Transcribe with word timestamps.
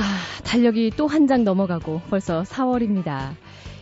아, 0.00 0.42
달력이 0.44 0.92
또 0.96 1.06
한 1.06 1.26
장 1.26 1.44
넘어가고 1.44 2.00
벌써 2.10 2.42
4월입니다. 2.42 3.34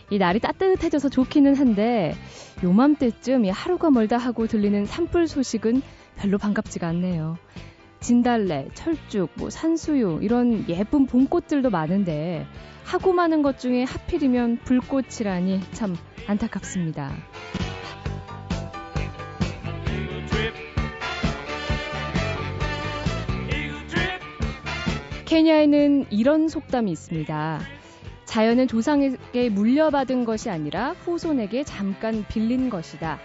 이 0.09 0.17
날이 0.17 0.39
따뜻해져서 0.39 1.09
좋기는 1.09 1.55
한데 1.55 2.15
요맘때쯤 2.63 3.45
이 3.45 3.49
하루가 3.49 3.89
멀다 3.89 4.17
하고 4.17 4.47
들리는 4.47 4.85
산불 4.85 5.27
소식은 5.27 5.81
별로 6.17 6.37
반갑지가 6.37 6.87
않네요. 6.87 7.37
진달래, 8.01 8.69
철쭉, 8.73 9.29
뭐 9.35 9.49
산수유 9.49 10.19
이런 10.21 10.65
예쁜 10.69 11.05
봄꽃들도 11.05 11.69
많은데 11.69 12.45
하고 12.85 13.13
많은 13.13 13.41
것 13.41 13.59
중에 13.59 13.83
하필이면 13.83 14.59
불꽃이라니 14.63 15.61
참 15.73 15.95
안타깝습니다. 16.27 17.13
케냐에는 25.29 26.07
이런 26.09 26.47
속담이 26.47 26.91
있습니다. 26.91 27.59
자연은 28.25 28.67
조상에게 28.67 29.51
물려받은 29.51 30.25
것이 30.25 30.49
아니라 30.49 30.93
후손에게 30.93 31.63
잠깐 31.63 32.25
빌린 32.27 32.71
것이다. 32.71 33.19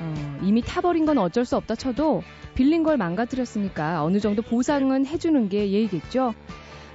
어, 0.00 0.38
이미 0.44 0.62
타버린 0.62 1.06
건 1.06 1.18
어쩔 1.18 1.44
수 1.44 1.56
없다 1.56 1.74
쳐도 1.74 2.22
빌린 2.54 2.84
걸 2.84 2.96
망가뜨렸으니까 2.98 4.04
어느 4.04 4.20
정도 4.20 4.42
보상은 4.42 5.06
해주는 5.06 5.48
게 5.48 5.72
예의겠죠. 5.72 6.34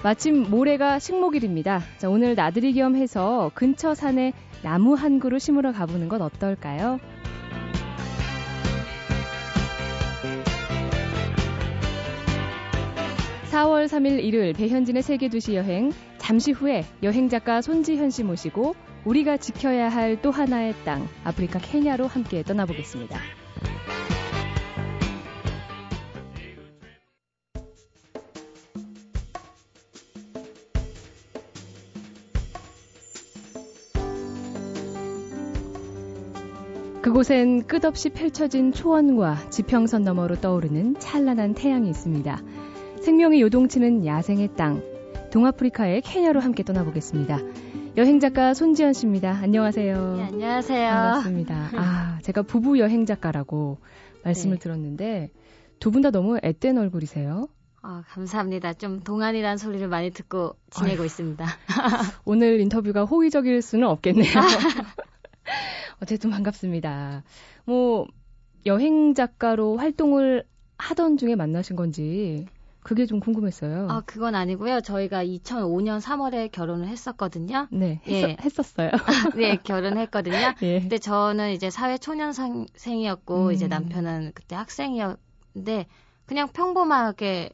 마침 0.03 0.49
모레가 0.49 0.99
식목일입니다. 0.99 1.81
자, 1.97 2.09
오늘 2.09 2.35
나들이 2.35 2.71
겸 2.71 2.95
해서 2.95 3.51
근처 3.55 3.93
산에 3.93 4.31
나무 4.63 4.93
한 4.93 5.19
그루 5.19 5.37
심으러 5.37 5.73
가보는 5.73 6.07
건 6.07 6.21
어떨까요? 6.21 7.01
4월 13.55 13.85
3일 13.85 14.21
일요일 14.21 14.51
배현진의 14.51 15.01
세계 15.01 15.29
도시 15.29 15.55
여행 15.55 15.93
잠시 16.17 16.51
후에 16.51 16.83
여행 17.03 17.29
작가 17.29 17.61
손지현 17.61 18.09
씨 18.09 18.21
모시고 18.21 18.75
우리가 19.05 19.37
지켜야 19.37 19.87
할 19.87 20.17
또 20.21 20.29
하나의 20.29 20.73
땅 20.83 21.07
아프리카 21.23 21.59
케냐로 21.59 22.05
함께 22.05 22.43
떠나보겠습니다. 22.43 23.17
그곳엔 37.01 37.67
끝없이 37.67 38.09
펼쳐진 38.09 38.73
초원과 38.73 39.49
지평선 39.49 40.01
너머로 40.03 40.41
떠오르는 40.41 40.99
찬란한 40.99 41.53
태양이 41.53 41.89
있습니다. 41.89 42.41
생명이 43.05 43.39
요동치는 43.41 44.05
야생의 44.05 44.55
땅, 44.55 44.81
동아프리카의 45.31 46.01
케냐로 46.01 46.39
함께 46.39 46.63
떠나보겠습니다. 46.63 47.37
여행 47.97 48.19
작가 48.19 48.53
손지연 48.55 48.93
씨입니다. 48.93 49.31
안녕하세요. 49.31 50.15
네, 50.17 50.23
안녕하세요. 50.23 50.89
반갑습니다. 50.89 51.69
아, 51.77 52.19
제가 52.23 52.41
부부 52.41 52.79
여행 52.79 53.05
작가라고 53.05 53.77
말씀을 54.23 54.57
네. 54.57 54.59
들었는데 54.59 55.31
두 55.79 55.91
분 55.91 56.01
다 56.01 56.09
너무 56.09 56.39
앳된 56.41 56.77
얼굴이세요. 56.79 57.47
아, 57.83 58.03
감사합니다. 58.07 58.73
좀 58.73 58.99
동안이란 59.01 59.57
소리를 59.57 59.87
많이 59.87 60.09
듣고 60.09 60.55
지내고 60.71 61.01
아유. 61.01 61.05
있습니다. 61.05 61.45
오늘 62.25 62.59
인터뷰가 62.59 63.03
호의적일 63.05 63.61
수는 63.61 63.87
없겠네요. 63.87 64.33
어쨌든 66.01 66.31
반갑습니다. 66.31 67.23
뭐 67.65 68.07
여행 68.65 69.13
작가로 69.13 69.77
활동을 69.77 70.43
하던 70.77 71.17
중에 71.17 71.35
만나신 71.35 71.75
건지 71.75 72.47
그게 72.85 73.07
좀 73.07 73.19
궁금했어요. 73.19 73.87
아, 73.89 74.01
그건 74.05 74.35
아니고요. 74.35 74.81
저희가 74.81 75.25
2005년 75.25 75.99
3월에 75.99 76.51
결혼을 76.51 76.87
했었거든요. 76.87 77.67
네, 77.71 77.99
예. 78.07 78.37
했었, 78.39 78.77
어요 78.77 78.91
네, 79.35 79.57
결혼했거든요. 79.57 80.53
예. 80.61 80.79
근데 80.81 80.99
저는 80.99 81.51
이제 81.53 81.71
사회 81.71 81.97
초년생이었고 81.97 83.47
음. 83.47 83.51
이제 83.53 83.67
남편은 83.67 84.33
그때 84.35 84.55
학생이었는데 84.55 85.87
그냥 86.27 86.47
평범하게 86.49 87.49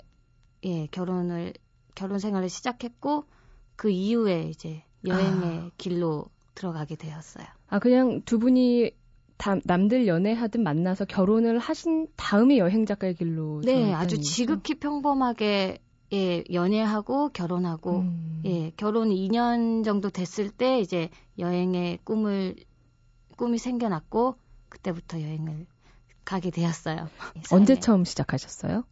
예, 0.66 0.88
결혼을 0.88 1.53
결혼 1.96 2.20
생활을 2.20 2.50
시작했고 2.50 3.24
그 3.78 3.90
이후에 3.90 4.50
이제 4.50 4.84
여행의 5.08 5.59
아. 5.59 5.72
길로 5.78 6.25
들어가게 6.56 6.97
되었어요. 6.97 7.46
아, 7.70 7.80
그냥 7.80 8.22
두 8.25 8.38
분이 8.38 8.91
다, 8.91 8.97
남들 9.63 10.07
연애하듯 10.07 10.62
만나서 10.62 11.06
결혼을 11.06 11.57
하신 11.57 12.07
다음에 12.16 12.57
여행 12.57 12.85
작가의 12.85 13.16
길로 13.16 13.62
네 13.62 13.94
아주? 13.94 14.19
지극히 14.19 14.75
평범하게 14.75 15.79
예 16.13 16.44
연애하고 16.52 17.29
결혼하고 17.29 18.00
음. 18.00 18.41
예 18.46 18.72
결혼 18.78 19.09
2년 19.09 19.84
정도 19.84 20.09
됐을 20.09 20.50
때 20.50 20.79
이제 20.79 21.09
여행의 21.40 22.00
꿈을 22.03 22.56
꿈이 23.38 23.57
생겨났고 23.57 24.35
그때부터 24.69 25.22
여행을 25.22 25.66
가게 26.25 26.52
되었어요. 26.52 27.08
예, 27.38 27.41
언제 27.52 27.79
처음 27.79 28.06
시작하셨어요? 28.06 28.84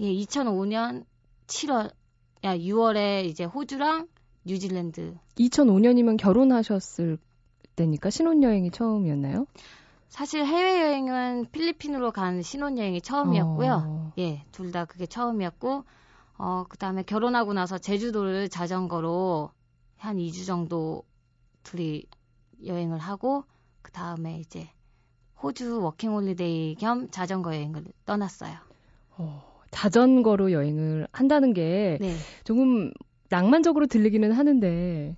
예 0.00 0.04
2005년 0.04 1.04
7월 1.46 1.92
야 2.44 2.56
6월에 2.56 3.24
이제 3.24 3.44
호주랑 3.44 4.06
뉴질랜드 4.44 5.16
2005년이면 5.38 6.16
결혼하셨을 6.18 7.18
때니까 7.74 8.10
신혼여행이 8.10 8.70
처음이었나요? 8.70 9.46
사실 10.08 10.44
해외여행은 10.44 11.46
필리핀으로 11.52 12.12
간 12.12 12.42
신혼여행이 12.42 13.00
처음이었고요. 13.02 13.84
어. 13.86 14.12
예, 14.18 14.44
둘 14.52 14.72
다 14.72 14.84
그게 14.84 15.06
처음이었고, 15.06 15.84
어, 16.38 16.64
그 16.68 16.78
다음에 16.78 17.02
결혼하고 17.02 17.52
나서 17.52 17.78
제주도를 17.78 18.48
자전거로 18.48 19.50
한 19.96 20.16
2주 20.16 20.46
정도 20.46 21.02
둘이 21.62 22.04
여행을 22.64 22.98
하고, 22.98 23.44
그 23.82 23.92
다음에 23.92 24.38
이제 24.38 24.68
호주 25.42 25.82
워킹홀리데이 25.82 26.76
겸 26.76 27.10
자전거 27.10 27.54
여행을 27.54 27.84
떠났어요. 28.06 28.56
어, 29.18 29.60
자전거로 29.70 30.52
여행을 30.52 31.08
한다는 31.12 31.52
게 31.52 31.98
네. 32.00 32.14
조금 32.44 32.90
낭만적으로 33.28 33.86
들리기는 33.86 34.32
하는데 34.32 35.16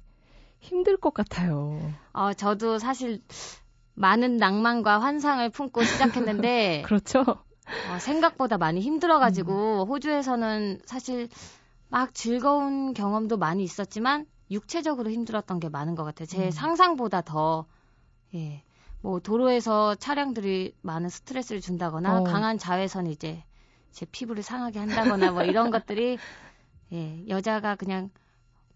힘들 0.61 0.97
것 0.97 1.15
같아요. 1.15 1.79
어, 2.13 2.33
저도 2.33 2.79
사실 2.79 3.23
많은 3.99 4.37
낭만과 4.37 5.01
환상을 5.01 5.49
품고 5.51 5.83
시작했는데 5.83 6.83
그렇죠. 6.87 7.21
어, 7.21 7.99
생각보다 7.99 8.57
많이 8.57 8.81
힘들어가지고 8.81 9.83
음. 9.83 9.89
호주에서는 9.89 10.81
사실 10.85 11.29
막 11.89 12.15
즐거운 12.15 12.95
경험도 12.95 13.37
많이 13.37 13.63
있었지만 13.63 14.27
육체적으로 14.51 15.11
힘들었던 15.11 15.61
게 15.61 15.69
많은 15.69 15.95
것 15.95 16.05
같아요. 16.05 16.27
제 16.27 16.47
음. 16.47 16.51
상상보다 16.51 17.23
더 17.23 17.67
예. 18.35 18.63
뭐 19.01 19.21
도로에서 19.21 19.95
차량들이 19.95 20.75
많은 20.83 21.09
스트레스를 21.09 21.61
준다거나 21.61 22.21
어. 22.21 22.25
강한 22.25 22.59
자외선이 22.59 23.13
이제 23.13 23.45
제 23.91 24.07
피부를 24.07 24.43
상하게 24.43 24.79
한다거나 24.79 25.33
뭐 25.33 25.43
이런 25.43 25.71
것들이 25.71 26.19
예, 26.93 27.25
여자가 27.29 27.77
그냥 27.77 28.11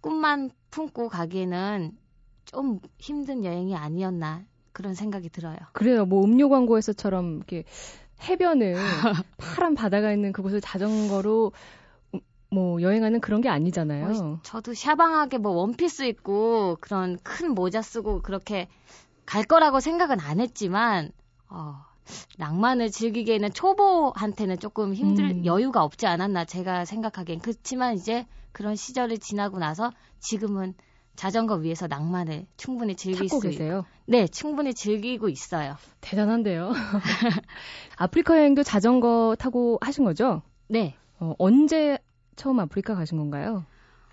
꿈만 0.00 0.50
품고 0.70 1.08
가기에는 1.08 1.96
좀 2.44 2.80
힘든 2.98 3.44
여행이 3.44 3.74
아니었나 3.74 4.44
그런 4.72 4.94
생각이 4.94 5.28
들어요. 5.28 5.56
그래요. 5.72 6.04
뭐 6.04 6.24
음료 6.24 6.48
광고에서처럼 6.48 7.36
이렇게 7.36 7.64
해변을 8.22 8.74
파란 9.36 9.74
바다가 9.74 10.12
있는 10.12 10.32
그곳을 10.32 10.60
자전거로 10.60 11.52
뭐 12.50 12.82
여행하는 12.82 13.20
그런 13.20 13.40
게 13.40 13.48
아니잖아요. 13.48 14.06
어, 14.06 14.40
저도 14.42 14.74
샤방하게 14.74 15.38
뭐 15.38 15.52
원피스 15.52 16.02
입고 16.04 16.76
그런 16.80 17.18
큰 17.22 17.54
모자 17.54 17.80
쓰고 17.80 18.20
그렇게 18.20 18.68
갈 19.24 19.44
거라고 19.44 19.80
생각은 19.80 20.20
안 20.20 20.38
했지만 20.38 21.10
어, 21.48 21.76
낭만을 22.38 22.90
즐기기에는 22.90 23.52
초보한테는 23.52 24.58
조금 24.58 24.92
힘들 24.92 25.30
음. 25.30 25.46
여유가 25.46 25.82
없지 25.82 26.06
않았나 26.06 26.44
제가 26.44 26.84
생각하기엔 26.84 27.40
그렇지만 27.40 27.94
이제 27.94 28.26
그런 28.52 28.76
시절을 28.76 29.18
지나고 29.18 29.58
나서 29.58 29.90
지금은 30.20 30.74
자전거 31.16 31.54
위에서 31.54 31.86
낭만을 31.86 32.46
충분히 32.56 32.94
즐길 32.94 33.28
수 33.28 33.40
계세요? 33.40 33.84
네, 34.06 34.26
충분히 34.26 34.74
즐기고 34.74 35.28
있어요. 35.28 35.76
대단한데요. 36.00 36.72
아프리카 37.96 38.38
여행도 38.38 38.62
자전거 38.62 39.36
타고 39.38 39.78
하신 39.80 40.04
거죠? 40.04 40.42
네. 40.68 40.94
어, 41.20 41.34
언제 41.38 41.98
처음 42.36 42.60
아프리카 42.60 42.94
가신 42.94 43.18
건가요? 43.18 43.64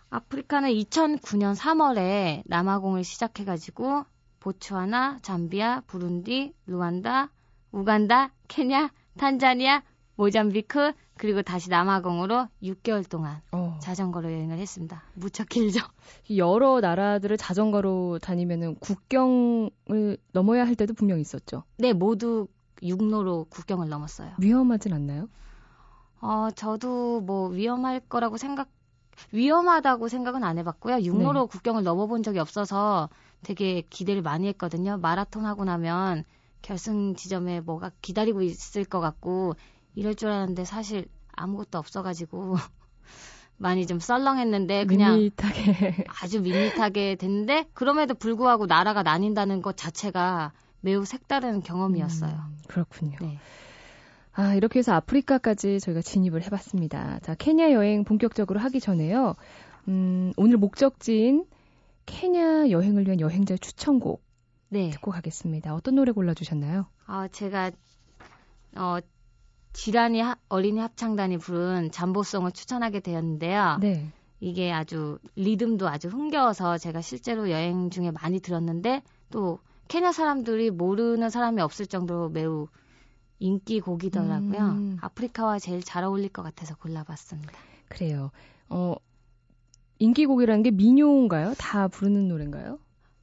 아프리카는 0.09 0.69
2009년 0.69 1.55
3월에 1.55 2.43
남아공을 2.45 3.03
시작해가지고 3.03 4.05
보츠와나, 4.39 5.19
잠비아, 5.21 5.81
부룬디, 5.81 6.53
루안다, 6.65 7.29
우간다, 7.71 8.31
케냐, 8.47 8.91
탄자니아, 9.17 9.83
모잠비크, 10.19 10.91
그리고 11.17 11.41
다시 11.41 11.69
남아공으로 11.69 12.49
6개월 12.61 13.09
동안 13.09 13.41
어. 13.53 13.79
자전거로 13.81 14.29
여행을 14.29 14.57
했습니다. 14.57 15.01
무척 15.13 15.47
길죠. 15.47 15.79
여러 16.35 16.81
나라들을 16.81 17.37
자전거로 17.37 18.19
다니면은 18.21 18.75
국경을 18.81 20.17
넘어야 20.33 20.67
할 20.67 20.75
때도 20.75 20.93
분명 20.93 21.21
있었죠. 21.21 21.63
네, 21.77 21.93
모두 21.93 22.47
육로로 22.83 23.47
국경을 23.49 23.87
넘었어요. 23.87 24.31
위험하진 24.39 24.91
않나요? 24.91 25.29
어, 26.19 26.49
저도 26.53 27.21
뭐 27.21 27.47
위험할 27.47 28.01
거라고 28.01 28.35
생각 28.35 28.67
위험하다고 29.31 30.09
생각은 30.09 30.43
안 30.43 30.57
해봤고요. 30.57 31.01
육로로 31.01 31.41
네. 31.43 31.47
국경을 31.49 31.83
넘어본 31.83 32.23
적이 32.23 32.39
없어서 32.39 33.07
되게 33.41 33.83
기대를 33.89 34.21
많이 34.21 34.47
했거든요. 34.49 34.97
마라톤 34.97 35.45
하고 35.45 35.63
나면 35.63 36.25
결승 36.61 37.15
지점에 37.15 37.61
뭐가 37.61 37.91
기다리고 38.01 38.41
있을 38.41 38.83
것 38.83 38.99
같고 38.99 39.55
이럴 39.99 40.15
줄 40.15 40.29
알았는데 40.29 40.63
사실 40.63 41.09
아무것도 41.33 41.77
없어가지고 41.77 42.55
많이 43.57 43.85
좀 43.85 43.99
썰렁했는데 43.99 44.85
그냥 44.85 45.17
밋밋하게. 45.17 46.05
아주 46.21 46.41
밋밋하게 46.41 47.15
됐는데 47.15 47.65
그럼에도 47.73 48.13
불구하고 48.15 48.65
나라가 48.65 49.03
나뉜다는 49.03 49.61
것 49.61 49.75
자체가 49.75 50.53
매우 50.79 51.03
색다른 51.03 51.59
경험이었어요. 51.59 52.31
음, 52.31 52.57
그렇군요. 52.69 53.17
네. 53.19 53.37
아, 54.31 54.53
이렇게 54.53 54.79
해서 54.79 54.93
아프리카까지 54.93 55.81
저희가 55.81 56.01
진입을 56.01 56.43
해봤습니다. 56.43 57.19
자, 57.19 57.35
케냐 57.35 57.73
여행 57.73 58.05
본격적으로 58.05 58.61
하기 58.61 58.79
전에요. 58.79 59.35
음, 59.89 60.31
오늘 60.37 60.55
목적지인 60.55 61.43
케냐 62.05 62.69
여행을 62.69 63.05
위한 63.05 63.19
여행자 63.19 63.57
추천곡 63.57 64.23
네. 64.69 64.91
듣고 64.91 65.11
가겠습니다. 65.11 65.75
어떤 65.75 65.95
노래 65.95 66.13
골라주셨나요? 66.13 66.85
아, 67.05 67.27
제가 67.27 67.71
어 68.77 68.99
지란이 69.73 70.19
하- 70.21 70.35
어린이 70.49 70.79
합창단이 70.79 71.37
부른 71.37 71.91
잠보송을 71.91 72.51
추천하게 72.51 72.99
되었는데요. 73.01 73.77
네. 73.81 74.11
이게 74.39 74.71
아주 74.71 75.19
리듬도 75.35 75.87
아주 75.87 76.07
흥겨워서 76.07 76.77
제가 76.77 77.01
실제로 77.01 77.49
여행 77.51 77.89
중에 77.89 78.11
많이 78.11 78.39
들었는데 78.39 79.03
또 79.29 79.59
케냐 79.89 80.11
사람들이 80.11 80.69
모르는 80.71 81.29
사람이 81.29 81.61
없을 81.61 81.85
정도로 81.87 82.29
매우 82.29 82.67
인기 83.39 83.79
곡이더라고요. 83.79 84.59
음. 84.59 84.97
아프리카와 85.01 85.59
제일 85.59 85.81
잘 85.83 86.03
어울릴 86.03 86.29
것 86.29 86.41
같아서 86.43 86.75
골라봤습니다. 86.75 87.53
그래요. 87.89 88.31
어, 88.69 88.95
인기곡이라는 89.99 90.63
게 90.63 90.71
민요인가요? 90.71 91.53
다 91.57 91.87
부르는 91.87 92.27
노래인가요? 92.27 92.79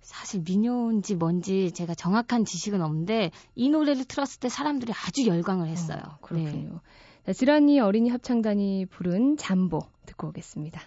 사실 0.07 0.41
민요인지 0.47 1.17
뭔지 1.17 1.73
제가 1.73 1.97
정확한 1.97 2.45
지식은 2.45 2.81
없는데 2.81 3.33
이 3.57 3.69
노래를 3.69 4.05
틀었을 4.05 4.39
때 4.39 4.49
사람들이 4.49 4.93
아주 4.93 5.27
열광을 5.27 5.67
했어요. 5.67 6.01
어, 6.01 6.19
그렇군요. 6.23 6.71
네. 6.71 6.79
자, 7.27 7.33
지란이 7.33 7.81
어린이 7.81 8.09
합창단이 8.09 8.87
부른 8.87 9.37
잠보 9.37 9.81
듣고 10.07 10.29
오겠습니다. 10.29 10.81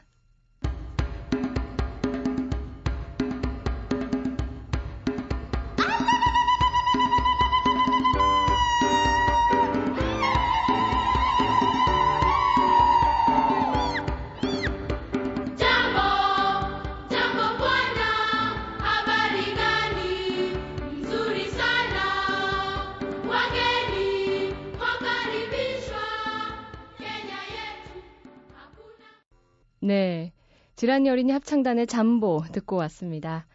네. 29.90 30.34
지란이 30.76 31.10
어린이 31.10 31.32
합창단의 31.32 31.88
잠보 31.88 32.44
듣고 32.52 32.76
왔습니다. 32.76 33.48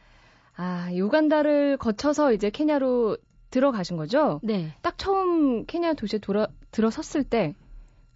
아, 0.56 0.90
유간다를 0.92 1.76
거쳐서 1.76 2.32
이제 2.32 2.50
케냐로 2.50 3.16
들어가신 3.50 3.96
거죠? 3.96 4.40
네. 4.42 4.74
딱 4.82 4.98
처음 4.98 5.64
케냐 5.64 5.94
도시에 5.94 6.18
돌아, 6.18 6.48
들어섰을 6.72 7.22
때 7.22 7.54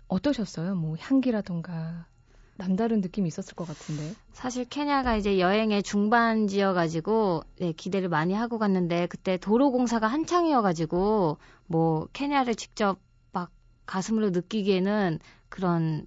어떠셨어요? 0.09 0.75
뭐 0.75 0.97
향기라던가 0.99 2.07
남다른 2.57 3.03
느낌이 3.03 3.29
있었을 3.29 3.55
것 3.55 3.69
같은데. 3.69 4.17
사실 4.33 4.65
케냐가 4.65 5.15
이제 5.15 5.39
여행의 5.39 5.85
중반지여가지고 5.85 7.45
네, 7.61 7.71
기대를 7.71 8.09
많이 8.09 8.35
하고 8.35 8.59
갔는데 8.59 9.07
그때 9.07 9.37
도로 9.37 9.71
공사가 9.71 10.09
한창이어가지고 10.09 11.39
뭐 11.69 12.09
케냐를 12.13 12.57
직접 12.57 12.99
막 13.31 13.53
가슴으로 13.87 14.31
느끼기에는 14.31 15.21
그런 15.49 16.05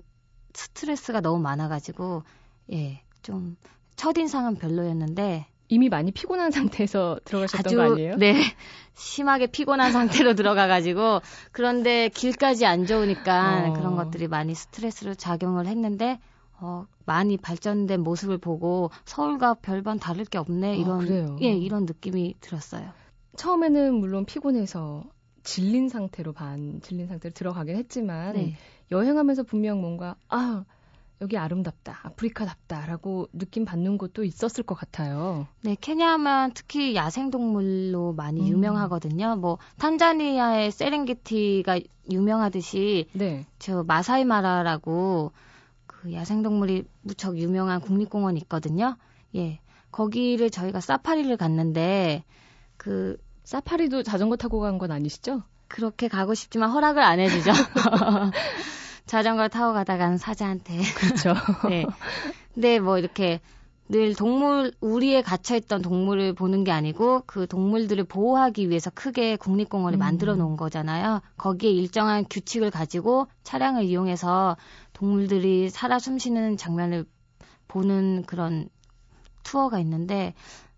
스트레스가 0.54 1.22
너무 1.22 1.40
많아가지고 1.42 2.24
예 2.72 3.02
좀 3.22 3.56
첫인상은 3.96 4.56
별로였는데 4.56 5.46
이미 5.70 5.90
많이 5.90 6.12
피곤한 6.12 6.52
상태에서 6.90 7.20
들어가셨던 7.24 7.60
아주 7.60 7.76
거 7.78 7.84
아니에요? 7.84 8.16
네 8.18 8.42
심하게 8.94 9.48
피곤한 9.48 9.92
상태로 9.92 10.34
들어가가지고 10.34 11.22
그런데 11.52 12.10
길까지 12.10 12.66
안 12.66 12.86
좋으니까 12.86 13.70
어. 13.70 13.74
그런 13.74 13.96
것들이 13.96 14.28
많이 14.28 14.54
스트레스로 14.54 15.16
작용을 15.16 15.68
했는데 15.68 16.20
어, 16.60 16.86
많이 17.06 17.38
발전된 17.38 18.02
모습을 18.02 18.38
보고 18.38 18.92
서울과 19.06 19.56
별반 19.56 19.98
다를 19.98 20.26
게 20.26 20.38
없네 20.38 20.72
아, 20.72 20.76
이런 20.76 21.00
그래요? 21.00 21.38
예 21.42 21.54
이런 21.54 21.86
느낌이 21.86 22.36
들었어요. 22.40 22.92
처음에는 23.38 23.96
물론 23.96 24.26
피곤해서 24.26 25.06
질린 25.44 25.90
상태로 25.90 26.34
반 26.34 26.82
질린 26.82 27.08
상태로 27.08 27.34
들어가긴 27.34 27.76
했지만 27.78 28.34
네. 28.34 28.58
여행하면서 28.92 29.44
분명 29.44 29.82
뭔가 29.82 30.16
아 30.30 30.66
여기 31.22 31.38
아름답다 31.38 32.00
아프리카답다라고 32.04 33.30
느낌 33.34 33.64
받는 33.64 33.98
곳도 34.00 34.24
있었을 34.24 34.64
것 34.64 34.74
같아요. 34.76 35.48
네, 35.62 35.76
케냐하면 35.80 36.52
특히 36.56 36.96
야생동물로 36.96 38.14
많이 38.14 38.42
음. 38.42 38.48
유명하거든요. 38.48 39.36
뭐 39.36 39.60
탄자니아의 39.78 40.72
세렝게티가 40.72 41.80
유명하듯이 42.10 43.08
네. 43.14 43.46
저 43.60 43.84
마사이마라라고 43.84 45.32
그 45.86 46.12
야생동물이 46.14 46.86
무척 47.04 47.38
유명한 47.38 47.82
국립공원이 47.82 48.40
있거든요. 48.42 48.98
예. 49.36 49.60
거기를 49.92 50.50
저희가 50.50 50.80
사파리를 50.80 51.36
갔는데 51.38 52.24
그 52.78 53.18
사파리도 53.44 54.02
자전거 54.04 54.38
타고 54.38 54.60
간 54.60 54.80
건 54.80 54.92
아니시죠? 54.92 55.44
그렇게 55.68 56.08
가고 56.08 56.34
싶지만 56.34 56.72
허락을 56.72 57.02
안 57.04 57.20
해주죠. 57.20 57.52
자전거 59.06 59.48
타고 59.48 59.74
가다간 59.74 60.18
사자한테. 60.18 60.82
그렇죠. 60.96 61.34
네. 61.70 61.86
근데 62.54 62.80
뭐 62.80 62.98
이렇게 62.98 63.40
늘 63.92 64.16
동물 64.16 64.72
우리에 64.80 65.22
갇혀 65.22 65.58
있던 65.58 65.82
동물을 65.82 66.34
보는 66.34 66.64
게 66.64 66.72
아니고 66.72 67.24
그 67.26 67.46
동물들을 67.46 68.06
보호하기 68.06 68.70
위해서 68.70 68.90
크게 68.90 69.36
국립공원을 69.36 69.98
음. 69.98 70.00
만들어 70.00 70.36
놓은 70.36 70.56
거잖아요. 70.56 71.22
거기에 71.38 71.72
일정한 71.72 72.26
규칙을 72.30 72.72
가지고 72.72 73.28
차량을 73.44 73.84
이용해서 73.84 74.56
동물들이 74.94 75.70
살아 75.70 76.00
숨쉬는 76.00 76.56
장면을 76.56 77.04
보는 77.68 78.24
그런 78.28 78.70
투어가 79.44 79.80
있는데 79.80 80.36
그 80.36 80.71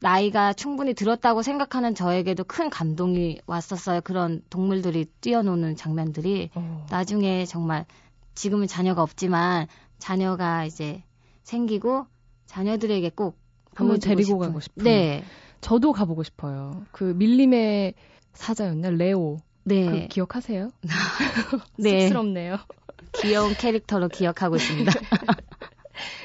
나이가 0.00 0.52
충분히 0.52 0.94
들었다고 0.94 1.42
생각하는 1.42 1.94
저에게도 1.94 2.44
큰 2.44 2.70
감동이 2.70 3.38
왔었어요. 3.46 4.00
그런 4.02 4.42
동물들이 4.50 5.06
뛰어노는 5.20 5.76
장면들이 5.76 6.50
어, 6.54 6.86
나중에 6.90 7.46
정말 7.46 7.86
지금은 8.34 8.66
자녀가 8.66 9.02
없지만 9.02 9.68
자녀가 9.98 10.64
이제 10.64 11.02
생기고 11.44 12.06
자녀들에게 12.46 13.10
꼭 13.10 13.38
한번 13.74 13.98
데리고 14.00 14.22
싶은. 14.22 14.38
가고 14.38 14.60
싶은. 14.60 14.84
네, 14.84 15.24
저도 15.60 15.92
가보고 15.92 16.22
싶어요. 16.22 16.84
그 16.92 17.04
밀림의 17.04 17.94
사자였나 18.32 18.90
레오. 18.90 19.38
네, 19.64 19.86
그 19.86 20.08
기억하세요? 20.08 20.70
네. 21.78 22.02
쑥스럽네요. 22.02 22.58
귀여운 23.22 23.54
캐릭터로 23.54 24.08
기억하고 24.08 24.56
있습니다. 24.56 24.92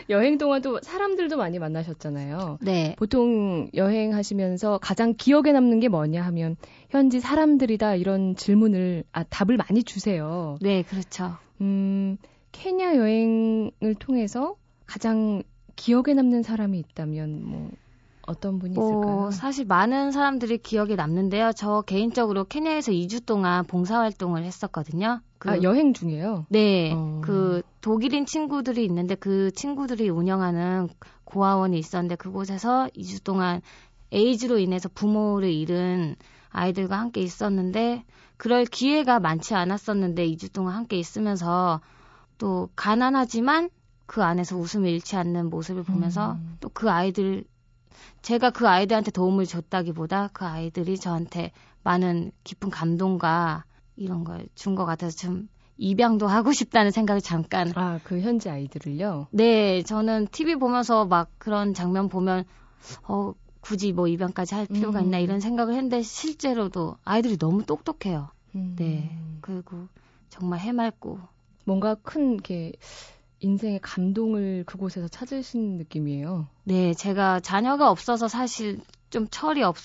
여행 0.09 0.37
동안도 0.37 0.79
사람들도 0.81 1.37
많이 1.37 1.59
만나셨잖아요. 1.59 2.59
네, 2.61 2.95
보통 2.97 3.69
여행하시면서 3.73 4.79
가장 4.79 5.13
기억에 5.15 5.51
남는 5.51 5.79
게 5.79 5.87
뭐냐 5.87 6.21
하면 6.23 6.55
현지 6.89 7.19
사람들이다 7.19 7.95
이런 7.95 8.35
질문을 8.35 9.03
아 9.11 9.23
답을 9.23 9.57
많이 9.57 9.83
주세요. 9.83 10.57
네, 10.61 10.83
그렇죠. 10.83 11.37
음, 11.61 12.17
케냐 12.51 12.95
여행을 12.95 13.95
통해서 13.99 14.55
가장 14.85 15.43
기억에 15.75 16.13
남는 16.13 16.43
사람이 16.43 16.77
있다면 16.79 17.43
뭐 17.45 17.69
어떤 18.29 18.59
분이 18.59 18.73
있을까요? 18.73 19.01
뭐 19.01 19.31
사실 19.31 19.65
많은 19.65 20.11
사람들이 20.11 20.59
기억에 20.59 20.95
남는데요. 20.95 21.51
저 21.53 21.81
개인적으로 21.81 22.45
케냐에서 22.45 22.91
2주 22.91 23.25
동안 23.25 23.65
봉사활동을 23.65 24.43
했었거든요. 24.43 25.21
그 25.39 25.49
아, 25.49 25.61
여행 25.63 25.93
중에요. 25.93 26.45
네, 26.49 26.93
어. 26.93 27.21
그 27.23 27.63
독일인 27.81 28.25
친구들이 28.25 28.85
있는데 28.85 29.15
그 29.15 29.51
친구들이 29.51 30.09
운영하는 30.09 30.89
고아원이 31.23 31.77
있었는데 31.79 32.15
그곳에서 32.15 32.87
2주 32.95 33.23
동안 33.23 33.61
에이즈로 34.11 34.59
인해서 34.59 34.89
부모를 34.93 35.51
잃은 35.51 36.15
아이들과 36.49 36.99
함께 36.99 37.21
있었는데 37.21 38.03
그럴 38.37 38.65
기회가 38.65 39.19
많지 39.19 39.55
않았었는데 39.55 40.27
2주 40.27 40.53
동안 40.53 40.75
함께 40.75 40.97
있으면서 40.97 41.81
또 42.37 42.69
가난하지만 42.75 43.69
그 44.05 44.23
안에서 44.23 44.57
웃음을 44.57 44.89
잃지 44.89 45.15
않는 45.17 45.49
모습을 45.49 45.83
보면서 45.83 46.33
음. 46.33 46.57
또그 46.61 46.89
아이들 46.89 47.43
제가 48.21 48.49
그 48.51 48.67
아이들한테 48.67 49.11
도움을 49.11 49.45
줬다기보다 49.45 50.29
그 50.33 50.45
아이들이 50.45 50.97
저한테 50.97 51.51
많은 51.83 52.31
깊은 52.43 52.69
감동과 52.69 53.65
이런 53.95 54.23
걸 54.23 54.45
준 54.55 54.75
것 54.75 54.85
같아서 54.85 55.17
좀 55.17 55.47
입양도 55.77 56.27
하고 56.27 56.51
싶다는 56.51 56.91
생각이 56.91 57.21
잠깐. 57.21 57.71
아, 57.75 57.99
그 58.03 58.19
현지 58.19 58.49
아이들을요? 58.49 59.27
네, 59.31 59.81
저는 59.83 60.27
TV 60.31 60.55
보면서 60.55 61.05
막 61.05 61.29
그런 61.37 61.73
장면 61.73 62.09
보면 62.09 62.43
어 63.07 63.33
굳이 63.61 63.91
뭐 63.93 64.07
입양까지 64.07 64.55
할 64.55 64.65
필요가 64.67 64.99
음. 64.99 65.05
있나 65.05 65.19
이런 65.19 65.39
생각을 65.39 65.73
했는데 65.75 66.01
실제로도 66.01 66.97
아이들이 67.03 67.37
너무 67.37 67.65
똑똑해요. 67.65 68.29
음. 68.55 68.75
네. 68.77 69.17
그리고 69.41 69.87
정말 70.29 70.59
해맑고 70.59 71.19
뭔가 71.65 71.95
큰 71.95 72.33
이렇게 72.33 72.71
인생의 73.39 73.79
감동을 73.81 74.63
그곳에서 74.65 75.07
찾으신 75.07 75.77
느낌이에요. 75.77 76.47
네, 76.63 76.93
제가 76.93 77.39
자녀가 77.39 77.89
없어서 77.89 78.27
사실 78.27 78.79
좀 79.09 79.27
철이 79.29 79.63
없 79.63 79.77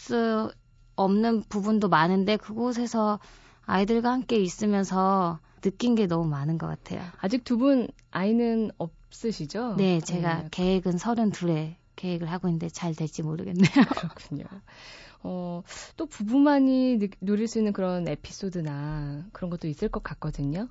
없는 0.96 1.42
부분도 1.48 1.88
많은데 1.88 2.36
그곳에서 2.36 3.18
아이들과 3.66 4.12
함께 4.12 4.36
있으면서 4.36 5.38
느낀 5.60 5.94
게 5.94 6.06
너무 6.06 6.28
많은 6.28 6.58
것 6.58 6.66
같아요. 6.66 7.02
아직 7.20 7.44
두 7.44 7.56
분 7.56 7.88
아이는 8.10 8.70
없으시죠? 8.78 9.74
네, 9.76 10.00
제가 10.00 10.42
네, 10.42 10.48
계획은 10.50 10.96
32에 10.96 11.76
계획을 11.96 12.30
하고 12.30 12.48
있는데 12.48 12.68
잘 12.68 12.94
될지 12.94 13.22
모르겠네요. 13.22 13.64
그렇군요. 13.96 14.44
어, 15.22 15.62
또 15.96 16.06
부부만이 16.06 16.98
느, 16.98 17.08
누릴 17.20 17.48
수 17.48 17.58
있는 17.58 17.72
그런 17.72 18.06
에피소드나 18.06 19.24
그런 19.32 19.50
것도 19.50 19.68
있을 19.68 19.88
것 19.88 20.02
같거든요. 20.02 20.68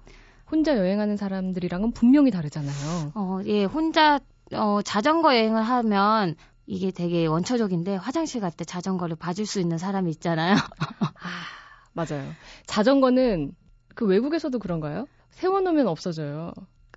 혼자 0.50 0.78
여행하는 0.78 1.18
사람들이랑은 1.18 1.92
분명히 1.92 2.32
다르잖아요. 2.32 3.12
어, 3.16 3.40
예, 3.46 3.64
혼자 3.66 4.20
어, 4.54 4.82
자전거 4.84 5.36
여행을 5.36 5.64
하면 5.64 6.36
이게 6.66 6.92
되게 6.92 7.26
원초적인데 7.26 7.96
화장실 7.96 8.40
갈 8.42 8.52
때 8.52 8.64
자전거를 8.66 9.16
봐줄 9.16 9.46
수 9.46 9.60
있는 9.60 9.78
사람이 9.78 10.10
있잖아요. 10.12 10.56
맞아요. 11.94 12.32
자전거는 12.66 13.54
그 13.96 14.06
외국에서도 14.06 14.58
그런가요? 14.60 15.08
세워놓으면 15.32 15.88
없어져요. 15.88 16.52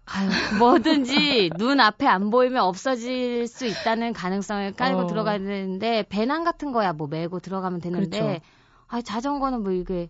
아유, 0.06 0.28
뭐든지 0.58 1.50
눈 1.58 1.80
앞에 1.80 2.06
안 2.06 2.30
보이면 2.30 2.62
없어질 2.62 3.48
수 3.48 3.66
있다는 3.66 4.12
가능성을 4.12 4.72
깔고 4.74 5.00
어. 5.00 5.06
들어가야 5.06 5.38
되는데 5.38 6.04
배낭 6.08 6.44
같은 6.44 6.70
거야 6.72 6.92
뭐 6.92 7.08
메고 7.08 7.40
들어가면 7.40 7.80
되는데 7.80 8.18
그렇죠. 8.20 8.40
아 8.86 9.02
자전거는 9.02 9.62
뭐 9.64 9.72
이게 9.72 10.08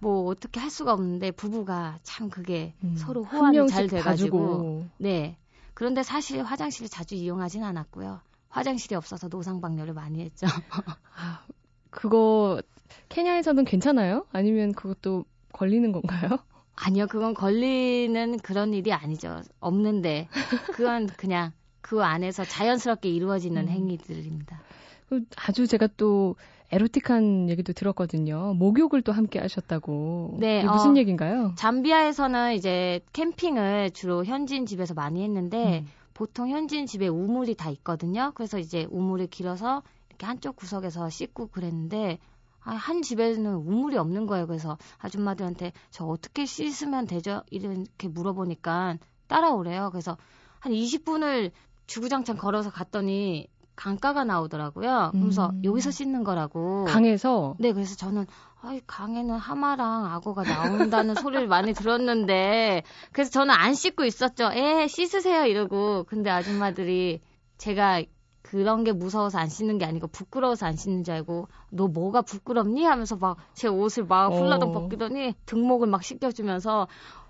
뭐 0.00 0.26
어떻게 0.26 0.60
할 0.60 0.70
수가 0.70 0.92
없는데 0.92 1.30
부부가 1.32 1.98
참 2.02 2.30
그게 2.30 2.74
음, 2.84 2.94
서로 2.96 3.24
한 3.24 3.40
호환이 3.40 3.68
잘 3.68 3.86
돼가지고 3.88 4.38
봐주고. 4.38 4.86
네 4.98 5.36
그런데 5.74 6.02
사실 6.02 6.42
화장실을 6.42 6.88
자주 6.88 7.14
이용하진 7.14 7.62
않았고요 7.64 8.20
화장실이 8.48 8.94
없어서 8.94 9.28
노상방뇨를 9.28 9.94
많이 9.94 10.20
했죠 10.20 10.46
아, 11.16 11.44
그거 11.90 12.60
케냐에서는 13.08 13.64
괜찮아요? 13.64 14.26
아니면 14.32 14.72
그것도 14.72 15.24
걸리는 15.52 15.92
건가요? 15.92 16.38
아니요 16.74 17.06
그건 17.08 17.34
걸리는 17.34 18.38
그런 18.38 18.72
일이 18.72 18.92
아니죠 18.92 19.42
없는데 19.60 20.28
그건 20.72 21.06
그냥 21.06 21.52
그 21.88 22.02
안에서 22.04 22.44
자연스럽게 22.44 23.08
이루어지는 23.08 23.62
음. 23.62 23.68
행위들입니다. 23.68 24.60
그 25.08 25.24
아주 25.36 25.66
제가 25.66 25.88
또 25.96 26.36
에로틱한 26.70 27.48
얘기도 27.48 27.72
들었거든요. 27.72 28.54
목욕을 28.54 29.02
또 29.02 29.12
함께 29.12 29.38
하셨다고. 29.38 30.36
네, 30.38 30.58
이게 30.58 30.68
무슨 30.68 30.92
어, 30.92 30.96
얘기인가요? 30.96 31.54
잠비아에서는 31.56 32.54
이제 32.54 33.00
캠핑을 33.12 33.92
주로 33.92 34.24
현지인 34.24 34.66
집에서 34.66 34.94
많이 34.94 35.22
했는데 35.22 35.80
음. 35.80 35.88
보통 36.12 36.50
현지인 36.50 36.86
집에 36.86 37.08
우물이 37.08 37.54
다 37.54 37.70
있거든요. 37.70 38.32
그래서 38.34 38.58
이제 38.58 38.86
우물을 38.90 39.28
길어서 39.28 39.82
이렇게 40.10 40.26
한쪽 40.26 40.56
구석에서 40.56 41.08
씻고 41.08 41.46
그랬는데 41.48 42.18
아, 42.60 42.72
한 42.72 43.00
집에는 43.00 43.46
우물이 43.54 43.96
없는 43.96 44.26
거예요. 44.26 44.46
그래서 44.46 44.76
아줌마들한테 44.98 45.72
저 45.90 46.04
어떻게 46.04 46.44
씻으면 46.44 47.06
되죠? 47.06 47.42
이렇게 47.50 48.08
물어보니까 48.08 48.98
따라오래요. 49.26 49.88
그래서 49.90 50.18
한 50.58 50.72
20분을 50.72 51.52
주구장창 51.86 52.36
걸어서 52.36 52.70
갔더니 52.70 53.46
강가가 53.78 54.24
나오더라고요. 54.24 55.12
그래서 55.12 55.50
음. 55.50 55.62
여기서 55.62 55.92
씻는 55.92 56.24
거라고. 56.24 56.84
강에서 56.86 57.54
네, 57.60 57.72
그래서 57.72 57.94
저는 57.94 58.26
아이 58.60 58.80
강에는 58.88 59.36
하마랑 59.36 60.06
악어가 60.06 60.42
나온다는 60.42 61.14
소리를 61.30 61.46
많이 61.46 61.72
들었는데 61.72 62.82
그래서 63.12 63.30
저는 63.30 63.54
안 63.54 63.74
씻고 63.74 64.04
있었죠. 64.04 64.50
에 64.52 64.88
씻으세요 64.88 65.46
이러고 65.46 66.04
근데 66.08 66.28
아줌마들이 66.28 67.20
제가 67.56 68.02
그런 68.42 68.82
게 68.82 68.90
무서워서 68.92 69.38
안 69.38 69.48
씻는 69.48 69.78
게 69.78 69.84
아니고 69.84 70.08
부끄러워서 70.08 70.66
안 70.66 70.74
씻는 70.74 71.04
줄 71.04 71.14
알고 71.14 71.46
너 71.70 71.86
뭐가 71.86 72.22
부끄럽니 72.22 72.84
하면서 72.84 73.16
막 73.16 73.36
제 73.54 73.68
옷을 73.68 74.06
막 74.06 74.32
훌라덩 74.32 74.70
어. 74.70 74.72
벗기더니 74.72 75.34
등목을 75.46 75.86
막 75.86 76.02
씻겨주면서 76.02 76.88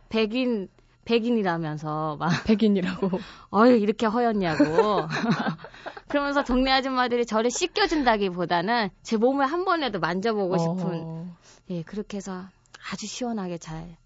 백인 0.09 0.69
백인이라면서 1.09 2.17
막 2.19 2.29
백인이라고. 2.45 3.11
어휴 3.51 3.73
이렇게 3.77 4.07
허였냐고 4.07 5.07
그러면서 6.09 6.45
동네 6.45 6.71
아줌마들이 6.71 7.25
저를 7.27 7.51
씻겨준다기보다는 7.51 8.91
제 9.03 9.17
몸을 9.17 9.47
한 9.47 9.65
번이라도 9.65 10.01
만져보고 10.01 10.59
싶은 10.59 11.01
어, 11.03 11.37
예 11.71 11.83
그렇게 11.83 12.19
해서 12.19 12.45
아주 12.93 13.07
시원하게 13.07 13.59
잘 13.59 13.97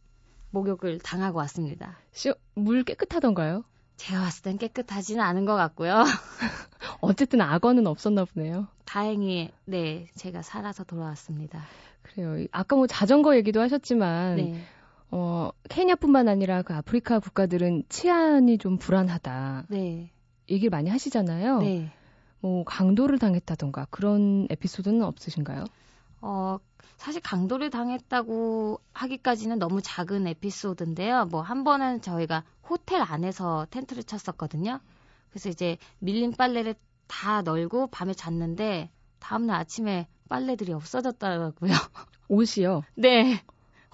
목욕을 0.51 0.99
당하고 1.01 1.39
왔습니다. 1.39 1.97
시- 2.13 2.33
물 2.55 2.85
깨끗하던가요? 2.85 3.65
제가 3.97 4.21
봤을 4.21 4.43
땐 4.43 4.59
깨끗하지는 4.59 5.23
않은 5.23 5.45
것 5.45 5.55
같고요. 5.55 6.05
어쨌든 7.01 7.41
악어는 7.41 7.87
없었나 7.87 8.25
보네요. 8.25 8.67
다행히 8.85 9.51
네 9.65 10.07
제가 10.15 10.43
살아서 10.43 10.85
돌아왔습니다. 10.85 11.63
그래요. 12.03 12.39
이- 12.39 12.49
아까 12.53 12.77
뭐 12.77 12.87
자전거 12.87 13.37
얘기도 13.37 13.61
하셨지만 13.61 14.37
네. 14.37 14.65
어, 15.13 15.51
케냐뿐만 15.69 16.27
아니라 16.29 16.63
그 16.63 16.75
아프리카 16.75 17.19
국가들은 17.21 17.85
치안이 17.89 18.59
좀 18.59 18.79
불안하다. 18.79 19.67
네. 19.69 20.11
얘기를 20.51 20.71
많이 20.71 20.89
하시잖아요. 20.91 21.59
네. 21.61 21.93
뭐 22.41 22.65
강도를 22.65 23.19
당했다던가 23.19 23.87
그런 23.91 24.47
에피소드는 24.51 25.03
없으신가요? 25.03 25.65
어, 26.23 26.59
사실 26.97 27.21
강도를 27.21 27.71
당했다고 27.71 28.81
하기까지는 28.93 29.59
너무 29.59 29.81
작은 29.83 30.27
에피소드인데요. 30.27 31.27
뭐 31.27 31.43
한 31.43 31.63
번은 31.65 32.01
저희가 32.01 32.45
호텔 32.69 33.03
안에서 33.03 33.67
텐트를 33.71 34.05
쳤었거든요. 34.05 34.81
그래서 35.31 35.49
이제 35.51 35.77
밀린 35.99 36.33
빨래를 36.33 36.75
다 37.07 37.43
널고 37.43 37.89
밤에 37.89 38.15
잤는데 38.15 38.91
다음날 39.19 39.57
아침에 39.61 40.09
빨래들이 40.29 40.73
없어졌더라고요. 40.73 41.73
옷이요. 42.29 42.83
네. 42.95 43.43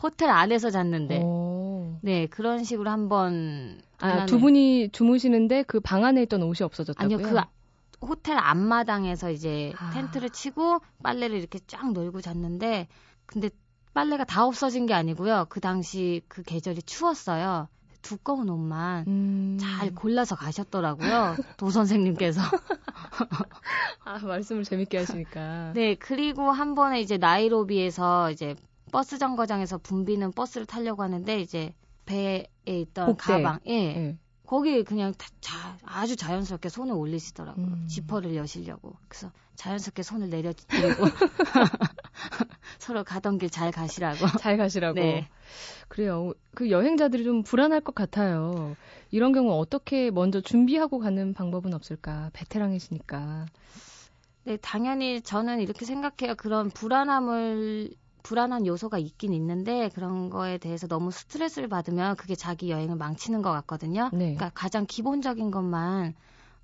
호텔 0.03 0.31
안에서 0.31 0.71
잤는데. 0.71 1.21
어. 1.23 1.99
네, 2.03 2.27
그런 2.27 2.63
식으로 2.65 2.89
한번 2.91 3.81
아, 4.01 4.27
두 4.27 4.39
분이 4.39 4.91
주무시는데 4.93 5.65
그 5.65 5.81
방 5.81 6.05
안에 6.05 6.23
있던 6.23 6.43
옷이 6.43 6.65
없어졌다고요? 6.65 7.17
아니요, 7.17 7.29
그 7.31 7.39
아- 7.39 7.49
호텔 8.01 8.37
앞마당에서 8.39 9.31
이제 9.33 9.73
아. 9.79 9.91
텐트를 9.91 10.31
치고 10.31 10.81
빨래를 11.03 11.37
이렇게 11.39 11.59
쫙 11.67 11.93
널고 11.93 12.21
잤는데, 12.21 12.87
근데 13.27 13.51
빨래가 13.93 14.25
다 14.25 14.45
없어진 14.47 14.87
게 14.87 14.95
아니고요. 14.95 15.47
그 15.49 15.61
당시 15.61 16.23
그 16.29 16.43
계절이 16.45 16.83
추웠어요. 16.83 17.67
두꺼운 18.01 18.49
옷만 18.49 19.05
음. 19.09 19.59
잘 19.61 19.93
골라서 19.93 20.37
가셨더라고요. 20.37 21.35
도 21.57 21.71
선생님께서. 21.71 22.41
아, 24.05 24.19
말씀을 24.21 24.63
재밌게 24.65 24.99
하시니까. 24.99 25.73
네, 25.75 25.97
그리고 25.97 26.51
한 26.53 26.75
번에 26.77 27.01
이제 27.01 27.19
나이로비에서 27.19 28.31
이제 28.31 28.55
버스 28.89 29.19
정거장에서 29.19 29.79
붐비는 29.79 30.33
버스를 30.33 30.67
타려고 30.67 31.03
하는데 31.03 31.41
이제 31.41 31.75
배에 32.07 32.47
있던 32.67 33.07
복대. 33.07 33.43
가방, 33.43 33.61
예, 33.67 33.73
예. 33.75 34.19
거기 34.47 34.83
그냥 34.83 35.13
다- 35.19 35.29
자, 35.41 35.77
아주 35.85 36.17
자연스럽게 36.17 36.69
손을 36.71 36.95
올리시더라고요. 36.95 37.67
음. 37.67 37.87
지퍼를 37.87 38.35
여시려고. 38.35 38.97
그래서 39.09 39.31
자연스럽게 39.57 40.03
손을 40.03 40.31
내려드리고 40.31 41.05
서로 42.79 43.05
가던 43.05 43.39
길 43.39 43.51
잘 43.51 43.71
가시라고. 43.73 44.17
잘 44.41 44.57
가시라고. 44.57 44.95
네. 45.01 45.29
그래요. 45.89 46.33
그 46.55 46.71
여행자들이 46.71 47.25
좀 47.25 47.43
불안할 47.43 47.81
것 47.81 47.95
같아요. 47.95 48.77
이런 49.11 49.33
경우 49.33 49.53
어떻게 49.59 50.11
먼저 50.11 50.41
준비하고 50.41 50.99
가는 50.99 51.35
방법은 51.35 51.75
없을까? 51.75 52.31
베테랑이시니까. 52.33 53.47
네, 54.45 54.57
당연히 54.59 55.21
저는 55.21 55.61
이렇게 55.61 55.85
생각해요. 55.85 56.35
그런 56.37 56.71
불안함을 56.71 57.91
불안한 58.29 58.67
요소가 58.67 58.99
있긴 58.99 59.33
있는데 59.33 59.89
그런 59.95 60.29
거에 60.29 60.59
대해서 60.59 60.87
너무 60.87 61.11
스트레스를 61.11 61.67
받으면 61.67 62.15
그게 62.17 62.35
자기 62.35 62.71
여행을 62.71 62.97
망치는 62.97 63.41
것 63.41 63.51
같거든요. 63.53 64.11
네. 64.13 64.35
그러니까 64.35 64.51
가장 64.53 64.85
기본적인 64.85 65.51
것만 65.51 66.15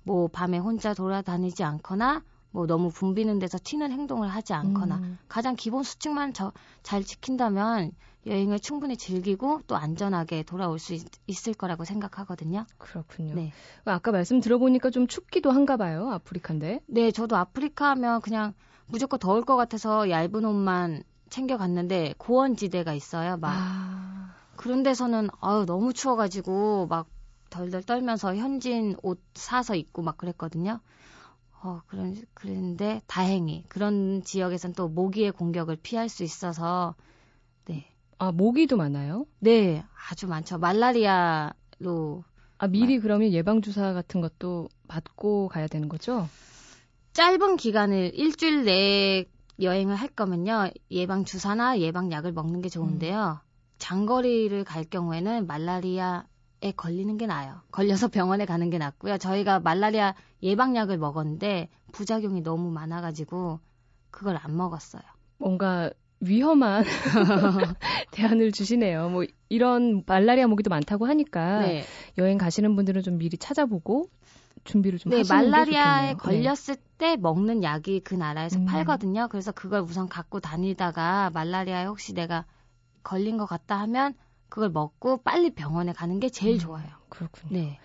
뭐 0.03 0.27
밤에 0.27 0.59
혼자 0.59 0.93
돌아다니지 0.93 1.63
않거나 1.63 2.21
뭐 2.51 2.67
너무 2.67 2.91
붐비는 2.91 3.39
데서 3.39 3.57
튀는 3.61 3.91
행동을 3.91 4.27
하지 4.27 4.53
않거나 4.53 4.97
음, 4.97 5.17
가장 5.27 5.55
기본 5.55 5.81
수칙만 5.81 6.33
저, 6.33 6.53
잘 6.83 7.03
지킨다면 7.03 7.93
여행을 8.27 8.59
충분히 8.59 8.95
즐기고 8.95 9.61
또 9.65 9.75
안전하게 9.75 10.43
돌아올 10.43 10.77
수 10.77 10.93
있, 10.93 11.01
있을 11.25 11.55
거라고 11.55 11.83
생각하거든요. 11.83 12.67
그렇군요. 12.77 13.33
네. 13.33 13.51
아까 13.85 14.11
말씀 14.11 14.39
들어보니까 14.39 14.91
좀 14.91 15.07
춥기도 15.07 15.49
한가 15.49 15.77
봐요. 15.77 16.11
아프리카인데. 16.11 16.81
네, 16.85 17.09
저도 17.09 17.35
아프리카 17.35 17.89
하면 17.89 18.21
그냥 18.21 18.53
무조건 18.85 19.19
더울 19.19 19.43
것 19.43 19.55
같아서 19.55 20.11
얇은 20.11 20.45
옷만 20.45 21.03
챙겨갔는데 21.29 22.15
고원지대가 22.17 22.93
있어요. 22.93 23.37
막 23.37 23.51
아, 23.53 24.35
그런 24.55 24.83
데서는 24.83 25.29
아유 25.41 25.65
너무 25.65 25.93
추워가지고 25.93 26.87
막 26.87 27.07
덜덜 27.49 27.83
떨면서 27.83 28.35
현지인 28.35 28.97
옷 29.01 29.21
사서 29.33 29.75
입고 29.75 30.01
막 30.01 30.17
그랬거든요. 30.17 30.79
어 31.61 31.81
그런 31.87 32.15
그랬는데 32.33 33.01
다행히 33.07 33.63
그런 33.69 34.23
지역에선 34.23 34.73
또 34.73 34.87
모기의 34.87 35.31
공격을 35.31 35.77
피할 35.77 36.09
수 36.09 36.23
있어서 36.23 36.95
네. 37.65 37.91
아, 38.17 38.31
모기도 38.31 38.77
많아요? 38.77 39.25
네, 39.39 39.83
아주 40.09 40.27
많죠. 40.27 40.57
말라리아로 40.57 42.23
아, 42.57 42.67
미리 42.67 42.99
그러면 42.99 43.31
예방 43.31 43.61
주사 43.61 43.93
같은 43.93 44.21
것도 44.21 44.69
맞고 44.83 45.49
가야 45.49 45.67
되는 45.67 45.89
거죠? 45.89 46.27
짧은 47.13 47.57
기간을 47.57 48.11
일주일 48.13 48.65
내에 48.65 49.25
여행을 49.61 49.95
할 49.95 50.09
거면요. 50.09 50.69
예방 50.91 51.25
주사나 51.25 51.79
예방 51.79 52.11
약을 52.11 52.31
먹는 52.33 52.61
게 52.61 52.69
좋은데요. 52.69 53.39
장거리를 53.77 54.63
갈 54.63 54.83
경우에는 54.83 55.47
말라리아에 55.47 56.71
걸리는 56.75 57.17
게 57.17 57.27
나아요. 57.27 57.61
걸려서 57.71 58.07
병원에 58.07 58.45
가는 58.45 58.69
게 58.69 58.77
낫고요. 58.77 59.17
저희가 59.17 59.59
말라리아 59.59 60.15
예방약을 60.43 60.97
먹었는데 60.97 61.69
부작용이 61.91 62.41
너무 62.41 62.71
많아 62.71 63.01
가지고 63.01 63.59
그걸 64.11 64.37
안 64.41 64.55
먹었어요. 64.55 65.03
뭔가 65.37 65.91
위험한 66.21 66.83
대안을 68.11 68.51
주시네요. 68.51 69.09
뭐 69.09 69.25
이런 69.49 70.03
말라리아 70.05 70.47
모기도 70.47 70.69
많다고 70.69 71.05
하니까 71.05 71.61
네, 71.61 71.83
여행 72.17 72.37
가시는 72.37 72.75
분들은 72.75 73.03
좀 73.03 73.17
미리 73.17 73.37
찾아보고 73.37 74.09
준비를 74.65 74.99
좀 74.99 75.11
네 75.11 75.17
하시는 75.19 75.49
말라리아에 75.51 76.07
게 76.09 76.17
좋겠네요. 76.17 76.17
걸렸을 76.17 76.75
때 76.97 77.15
먹는 77.15 77.63
약이 77.63 78.01
그 78.01 78.15
나라에서 78.15 78.59
음. 78.59 78.65
팔거든요. 78.65 79.27
그래서 79.29 79.51
그걸 79.51 79.81
우선 79.81 80.09
갖고 80.09 80.39
다니다가 80.41 81.29
말라리아에 81.33 81.85
혹시 81.85 82.13
내가 82.13 82.45
걸린 83.03 83.37
것 83.37 83.45
같다 83.45 83.79
하면 83.81 84.13
그걸 84.49 84.69
먹고 84.69 85.17
빨리 85.17 85.51
병원에 85.53 85.93
가는 85.93 86.19
게 86.19 86.29
제일 86.29 86.55
음. 86.55 86.59
좋아요. 86.59 86.85
그렇군요. 87.09 87.53
네. 87.53 87.79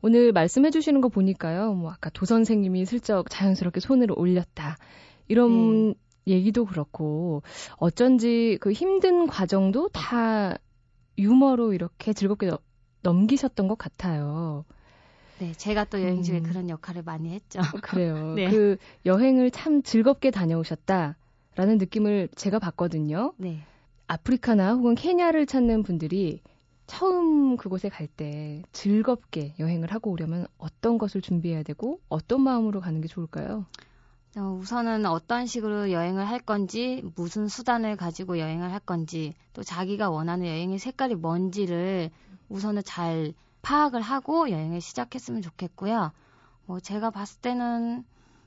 오늘 0.00 0.32
말씀해 0.32 0.70
주시는 0.70 1.00
거 1.00 1.08
보니까요. 1.08 1.72
뭐 1.74 1.90
아까 1.90 2.10
도 2.10 2.24
선생님이 2.24 2.84
슬쩍 2.86 3.28
자연스럽게 3.30 3.80
손을 3.80 4.08
올렸다. 4.12 4.76
이런 5.26 5.88
네. 5.88 5.94
얘기도 6.28 6.66
그렇고 6.66 7.42
어쩐지 7.78 8.58
그 8.60 8.70
힘든 8.72 9.26
과정도 9.26 9.88
다 9.88 10.56
유머로 11.18 11.72
이렇게 11.72 12.12
즐겁게 12.12 12.46
넘- 12.46 12.58
넘기셨던 13.02 13.66
것 13.66 13.76
같아요. 13.78 14.64
네, 15.40 15.52
제가 15.52 15.84
또 15.84 16.02
여행 16.02 16.22
중에 16.22 16.38
음. 16.38 16.42
그런 16.42 16.68
역할을 16.68 17.02
많이 17.02 17.30
했죠. 17.30 17.60
그래요. 17.82 18.34
네. 18.36 18.50
그 18.50 18.76
여행을 19.06 19.50
참 19.50 19.82
즐겁게 19.82 20.30
다녀오셨다라는 20.30 21.78
느낌을 21.78 22.28
제가 22.34 22.58
받거든요. 22.58 23.32
네. 23.36 23.60
아프리카나 24.08 24.72
혹은 24.74 24.94
케냐를 24.94 25.46
찾는 25.46 25.82
분들이 25.82 26.40
처음 26.86 27.56
그곳에 27.56 27.88
갈 27.88 28.08
때 28.08 28.62
즐겁게 28.72 29.54
여행을 29.58 29.92
하고 29.92 30.10
오려면 30.10 30.46
어떤 30.56 30.96
것을 30.98 31.20
준비해야 31.20 31.62
되고 31.62 32.00
어떤 32.08 32.40
마음으로 32.40 32.80
가는 32.80 33.00
게 33.00 33.06
좋을까요? 33.06 33.66
어, 34.36 34.40
우선은 34.60 35.06
어떤 35.06 35.46
식으로 35.46 35.90
여행을 35.90 36.26
할 36.26 36.40
건지, 36.40 37.02
무슨 37.16 37.48
수단을 37.48 37.96
가지고 37.96 38.38
여행을 38.38 38.72
할 38.72 38.80
건지, 38.80 39.34
또 39.52 39.62
자기가 39.62 40.10
원하는 40.10 40.46
여행의 40.46 40.78
색깔이 40.78 41.14
뭔지를 41.16 42.10
우선은 42.48 42.82
잘 42.84 43.32
파악을 43.62 44.00
하고 44.00 44.50
여행을 44.50 44.80
시작했으면 44.80 45.42
좋겠고요. 45.42 46.12
뭐 46.66 46.80
제가 46.80 47.10
봤을 47.10 47.40
때는 47.40 48.04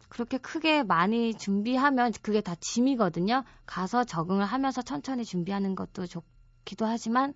그렇게 0.09 0.37
크게 0.37 0.83
많이 0.83 1.33
준비하면 1.33 2.11
그게 2.21 2.41
다 2.41 2.55
짐이거든요. 2.55 3.43
가서 3.65 4.03
적응을 4.03 4.45
하면서 4.45 4.81
천천히 4.81 5.23
준비하는 5.23 5.75
것도 5.75 6.05
좋기도 6.05 6.85
하지만, 6.85 7.33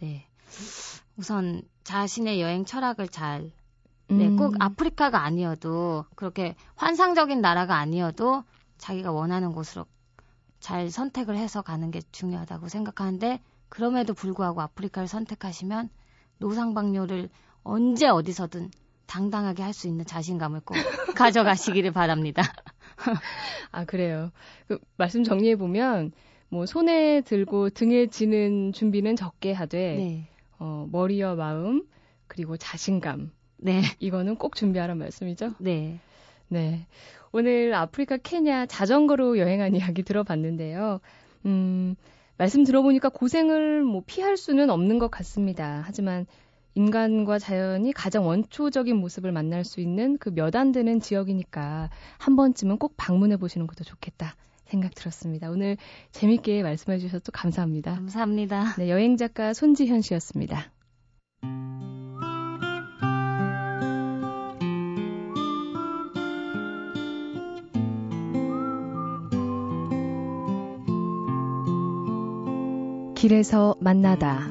네. 0.00 0.28
우선 1.16 1.62
자신의 1.84 2.40
여행 2.40 2.64
철학을 2.64 3.08
잘 3.08 3.50
네, 4.08 4.28
음, 4.28 4.36
꼭 4.36 4.54
아프리카가 4.58 5.22
아니어도 5.22 6.06
그렇게 6.14 6.54
환상적인 6.76 7.40
나라가 7.40 7.76
아니어도 7.76 8.44
자기가 8.78 9.12
원하는 9.12 9.52
곳으로 9.52 9.84
잘 10.60 10.90
선택을 10.90 11.36
해서 11.36 11.62
가는 11.62 11.90
게 11.90 12.00
중요하다고 12.12 12.68
생각하는데 12.68 13.40
그럼에도 13.68 14.14
불구하고 14.14 14.62
아프리카를 14.62 15.08
선택하시면 15.08 15.90
노상방뇨를 16.38 17.28
언제 17.62 18.08
어디서든 18.08 18.70
당당하게 19.06 19.62
할 19.62 19.72
수 19.72 19.88
있는 19.88 20.04
자신감을 20.04 20.60
꼭 20.60 20.74
가져가시기를 21.16 21.92
바랍니다. 21.92 22.42
아 23.72 23.84
그래요. 23.84 24.30
그 24.66 24.78
말씀 24.96 25.24
정리해 25.24 25.56
보면 25.56 26.12
뭐 26.48 26.66
손에 26.66 27.20
들고 27.22 27.70
등에 27.70 28.06
지는 28.06 28.72
준비는 28.72 29.16
적게 29.16 29.52
하되 29.52 29.96
네. 29.96 30.28
어, 30.58 30.86
머리와 30.90 31.34
마음 31.34 31.84
그리고 32.26 32.56
자신감 32.56 33.30
네. 33.58 33.82
이거는 33.98 34.36
꼭 34.36 34.56
준비하란 34.56 34.98
말씀이죠. 34.98 35.50
네. 35.58 35.98
네. 36.48 36.86
오늘 37.32 37.74
아프리카 37.74 38.16
케냐 38.16 38.66
자전거로 38.66 39.38
여행한 39.38 39.74
이야기 39.74 40.02
들어봤는데요. 40.02 41.00
음, 41.46 41.94
말씀 42.38 42.64
들어보니까 42.64 43.08
고생을 43.10 43.82
뭐 43.82 44.02
피할 44.06 44.36
수는 44.36 44.70
없는 44.70 44.98
것 44.98 45.10
같습니다. 45.10 45.82
하지만 45.84 46.24
인간과 46.74 47.38
자연이 47.40 47.92
가장 47.92 48.26
원초적인 48.26 48.96
모습을 48.96 49.32
만날 49.32 49.64
수 49.64 49.80
있는 49.80 50.16
그 50.18 50.30
몇 50.30 50.54
안 50.54 50.70
되는 50.72 51.00
지역이니까 51.00 51.90
한 52.18 52.36
번쯤은 52.36 52.78
꼭 52.78 52.94
방문해 52.96 53.36
보시는 53.36 53.66
것도 53.66 53.82
좋겠다 53.84 54.36
생각 54.64 54.94
들었습니다. 54.94 55.50
오늘 55.50 55.76
재밌게 56.12 56.62
말씀해 56.62 56.98
주셔서 56.98 57.32
감사합니다. 57.32 57.94
감사합니다. 57.94 58.76
네, 58.76 58.88
여행 58.90 59.16
작가 59.16 59.52
손지현 59.52 60.02
씨였습니다. 60.02 60.70
길에서 73.18 73.74
만나다. 73.80 74.46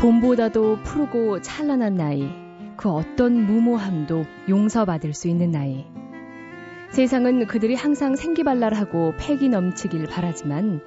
봄보다도 0.00 0.78
푸르고 0.82 1.40
찬란한 1.40 1.94
나이, 1.94 2.28
그 2.76 2.90
어떤 2.90 3.46
무모함도 3.46 4.24
용서받을 4.48 5.14
수 5.14 5.28
있는 5.28 5.52
나이. 5.52 5.86
세상은 6.90 7.46
그들이 7.46 7.76
항상 7.76 8.16
생기발랄하고 8.16 9.14
패기 9.20 9.48
넘치길 9.48 10.08
바라지만 10.08 10.80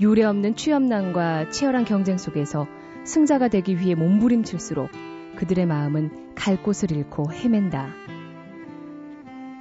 유례 0.00 0.24
없는 0.24 0.56
취업난과 0.56 1.50
치열한 1.50 1.84
경쟁 1.84 2.16
속에서 2.16 2.66
승자가 3.08 3.48
되기 3.48 3.78
위해 3.78 3.94
몸부림칠수록 3.94 4.90
그들의 5.36 5.64
마음은 5.64 6.34
갈 6.34 6.62
곳을 6.62 6.92
잃고 6.92 7.32
헤맨다. 7.32 7.88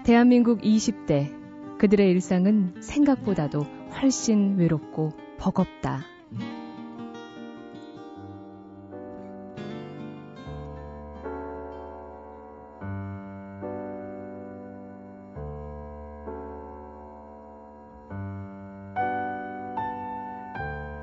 대한민국 0.03 0.59
20대 0.59 1.33
그들의 1.79 2.11
일상은 2.11 2.73
생각보다도 2.81 3.61
훨씬 4.01 4.57
외롭고 4.57 5.13
버겁다. 5.37 6.16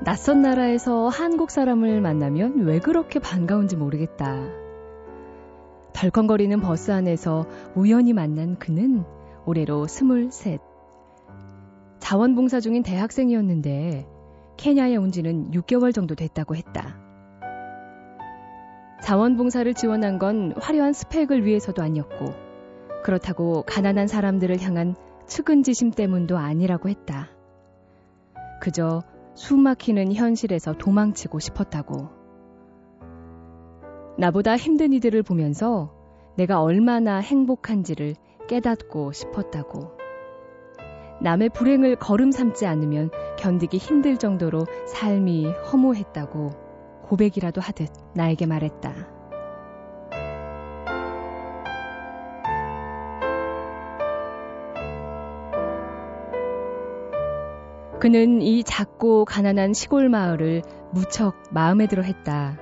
낯선 0.05 0.43
나라에서 0.43 1.09
한국 1.09 1.51
사람을 1.51 2.03
만나면 2.03 2.67
왜 2.67 2.79
그렇게 2.79 3.19
반가운지 3.19 3.77
모르겠다. 3.77 4.37
덜컹거리는 5.95 6.61
버스 6.61 6.91
안에서 6.91 7.47
우연히 7.75 8.13
만난 8.13 8.59
그는 8.59 9.05
올해로 9.47 9.87
스물셋. 9.87 10.61
자원봉사 12.01 12.61
중인 12.61 12.83
대학생이었는데 12.83 14.07
케냐에 14.59 14.97
온 14.97 15.11
지는 15.11 15.51
6개월 15.53 15.95
정도 15.95 16.15
됐다고 16.15 16.55
했다. 16.55 16.99
자원봉사를 19.03 19.73
지원한 19.73 20.19
건 20.19 20.53
화려한 20.61 20.93
스펙을 20.93 21.47
위해서도 21.47 21.83
아니었고 21.83 22.27
그렇다고 23.03 23.63
가난한 23.63 24.09
사람들을 24.09 24.61
향한 24.61 24.97
측은지심 25.27 25.93
때문도 25.93 26.37
아니라고 26.37 26.91
했다. 26.91 27.31
그저 28.61 29.03
숨막히는 29.35 30.13
현실에서 30.13 30.75
도망치고 30.75 31.39
싶었다고. 31.39 32.09
나보다 34.17 34.57
힘든 34.57 34.93
이들을 34.93 35.23
보면서 35.23 35.93
내가 36.37 36.63
얼마나 36.63 37.19
행복한지를 37.19 38.15
깨닫고 38.49 39.13
싶었다고. 39.13 39.93
남의 41.21 41.51
불행을 41.51 41.97
걸음 41.97 42.31
삼지 42.31 42.67
않으면 42.67 43.11
견디기 43.39 43.79
힘들 43.79 44.19
정도로 44.19 44.67
삶이 44.87 45.47
허무했다고 45.47 46.51
고백이라도 47.03 47.61
하듯 47.61 47.89
나에게 48.15 48.47
말했다. 48.47 49.14
그는 58.05 58.43
이 58.43 58.63
작고 58.63 59.25
가난한 59.25 59.73
시골 59.73 60.11
마을을 60.11 60.61
무척 60.93 61.43
마음에 61.51 61.87
들어 61.87 62.03
했다. 62.03 62.59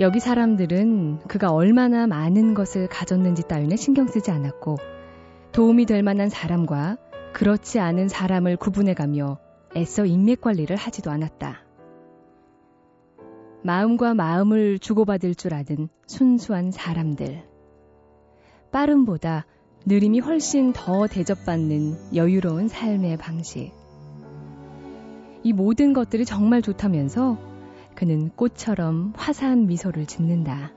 여기 0.00 0.18
사람들은 0.18 1.20
그가 1.28 1.52
얼마나 1.52 2.08
많은 2.08 2.54
것을 2.54 2.88
가졌는지 2.88 3.46
따위는 3.46 3.76
신경 3.76 4.08
쓰지 4.08 4.32
않았고 4.32 4.74
도움이 5.52 5.86
될 5.86 6.02
만한 6.02 6.30
사람과 6.30 6.96
그렇지 7.32 7.78
않은 7.78 8.08
사람을 8.08 8.56
구분해가며 8.56 9.38
애써 9.76 10.04
인맥 10.04 10.40
관리를 10.40 10.74
하지도 10.74 11.12
않았다. 11.12 11.62
마음과 13.62 14.14
마음을 14.14 14.80
주고받을 14.80 15.36
줄 15.36 15.54
아는 15.54 15.88
순수한 16.08 16.72
사람들. 16.72 17.44
빠름보다 18.72 19.46
느림이 19.86 20.18
훨씬 20.18 20.72
더 20.72 21.06
대접받는 21.06 22.16
여유로운 22.16 22.66
삶의 22.66 23.18
방식. 23.18 23.80
이 25.42 25.52
모든 25.52 25.92
것들이 25.92 26.24
정말 26.24 26.62
좋다면서 26.62 27.38
그는 27.94 28.30
꽃처럼 28.30 29.12
화사한 29.16 29.66
미소를 29.66 30.06
짓는다. 30.06 30.72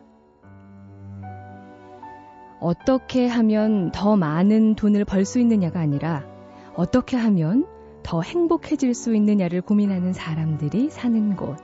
어떻게 2.60 3.28
하면 3.28 3.92
더 3.92 4.16
많은 4.16 4.76
돈을 4.76 5.06
벌 5.06 5.26
수 5.26 5.40
있느냐가 5.40 5.80
아니라 5.80 6.24
어떻게 6.76 7.16
하면 7.16 7.66
더 8.04 8.22
행복해질 8.22 8.94
수 8.94 9.16
있느냐를 9.16 9.62
고민하는 9.62 10.14
사람들이 10.14 10.90
사는 10.90 11.36
곳. 11.36 11.58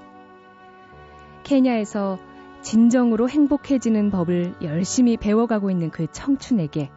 케냐에서 1.43 2.19
진정으로 2.61 3.29
행복해지는 3.29 4.11
법을 4.11 4.55
열심히 4.61 5.17
배워가고 5.17 5.71
있는 5.71 5.89
그 5.89 6.07
청춘에게 6.11 6.89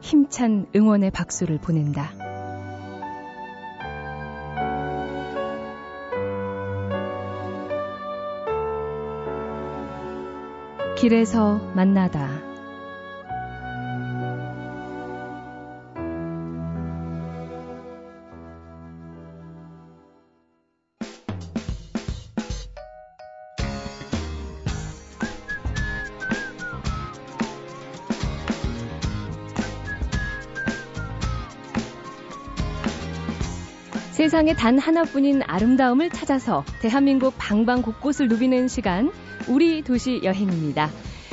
힘찬 0.00 0.66
응원의 0.74 1.10
박수를 1.10 1.58
보낸다. 1.58 2.21
길에서 11.02 11.58
만나다. 11.74 12.51
세상에 34.42 34.54
단 34.54 34.76
하나뿐인 34.76 35.42
아름다움을 35.46 36.10
찾아서 36.10 36.64
대한민국 36.80 37.32
방방 37.38 37.82
곳곳을 37.82 38.26
누비는 38.26 38.66
시간 38.66 39.12
우리 39.48 39.82
도시 39.82 40.20
여행입니다. 40.24 40.88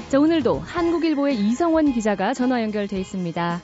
자, 0.10 0.20
오늘도 0.20 0.60
한국일보의 0.60 1.34
이성원 1.34 1.92
기자가 1.92 2.34
전화 2.34 2.62
연결돼 2.62 3.00
있습니다. 3.00 3.62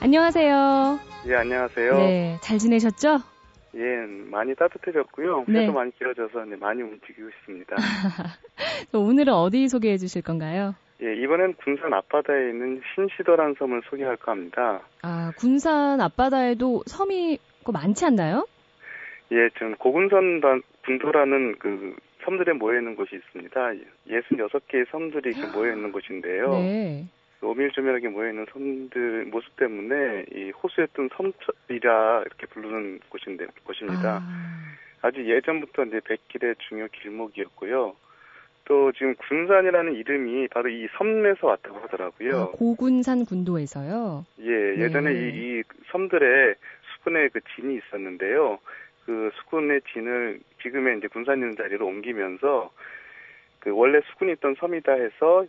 안녕하세요. 0.00 0.98
예, 1.26 1.34
안녕하세요. 1.34 1.96
네, 1.98 2.38
잘 2.40 2.56
지내셨죠? 2.56 3.18
예, 3.74 3.80
많이 4.30 4.54
따뜻해졌고요. 4.54 5.44
네. 5.46 5.64
해도 5.64 5.74
많이 5.74 5.94
길어져서 5.98 6.46
많이 6.58 6.80
움직이고 6.80 7.28
있습니다. 7.28 7.76
오늘은 8.94 9.34
어디 9.34 9.68
소개해 9.68 9.98
주실 9.98 10.22
건가요? 10.22 10.74
예, 11.02 11.14
이번엔 11.22 11.56
군산 11.62 11.92
앞바다에 11.92 12.48
있는 12.48 12.80
신시도라는 12.94 13.56
섬을 13.58 13.82
소개할까 13.90 14.32
합니다. 14.32 14.80
아, 15.02 15.32
군산 15.36 16.00
앞바다에도 16.00 16.84
섬이 16.86 17.38
그 17.64 17.70
많지 17.72 18.04
않나요? 18.04 18.46
예, 19.32 19.48
지금 19.54 19.74
고군선 19.76 20.40
단- 20.40 20.62
분도라는 20.82 21.56
그 21.58 21.96
섬들에 22.24 22.52
모여 22.52 22.78
있는 22.78 22.94
곳이 22.94 23.16
있습니다. 23.16 23.72
66개의 24.08 24.86
섬들이 24.90 25.32
모여 25.54 25.72
있는 25.72 25.92
곳인데요. 25.92 26.50
네. 26.52 27.06
오밀조밀하게 27.42 28.08
모여 28.08 28.30
있는 28.30 28.46
섬들 28.52 29.26
모습 29.26 29.54
때문에 29.56 30.24
이 30.34 30.50
호수에 30.50 30.86
뜬 30.94 31.08
섬이라 31.16 32.22
이렇게 32.26 32.46
부르는 32.46 33.00
곳인데 33.10 33.46
곳입니다. 33.64 34.22
아, 34.22 34.64
아주 35.02 35.28
예전부터 35.28 35.84
이제 35.84 36.00
백길의 36.04 36.54
중요 36.68 36.86
길목이었고요. 36.92 37.94
또 38.66 38.92
지금 38.92 39.14
군산이라는 39.16 39.94
이름이 39.94 40.48
바로 40.48 40.70
이 40.70 40.88
섬에서 40.96 41.48
왔다고 41.48 41.80
하더라고요. 41.80 42.40
아, 42.40 42.46
고군산 42.52 43.26
군도에서요. 43.26 44.24
예, 44.40 44.50
예전에 44.82 45.12
네. 45.12 45.18
이, 45.28 45.58
이 45.58 45.62
섬들에 45.92 46.54
수군의 47.04 47.28
그 47.30 47.40
진이 47.54 47.76
있었는데요. 47.76 48.58
그 49.04 49.30
수군의 49.34 49.82
진을 49.92 50.40
지금의 50.62 50.98
이제 50.98 51.08
군산 51.08 51.38
있는 51.38 51.54
자리로 51.56 51.86
옮기면서 51.86 52.72
그 53.60 53.70
원래 53.70 54.00
수군이 54.10 54.32
있던 54.32 54.56
섬이다 54.58 54.92
해서 54.92 55.44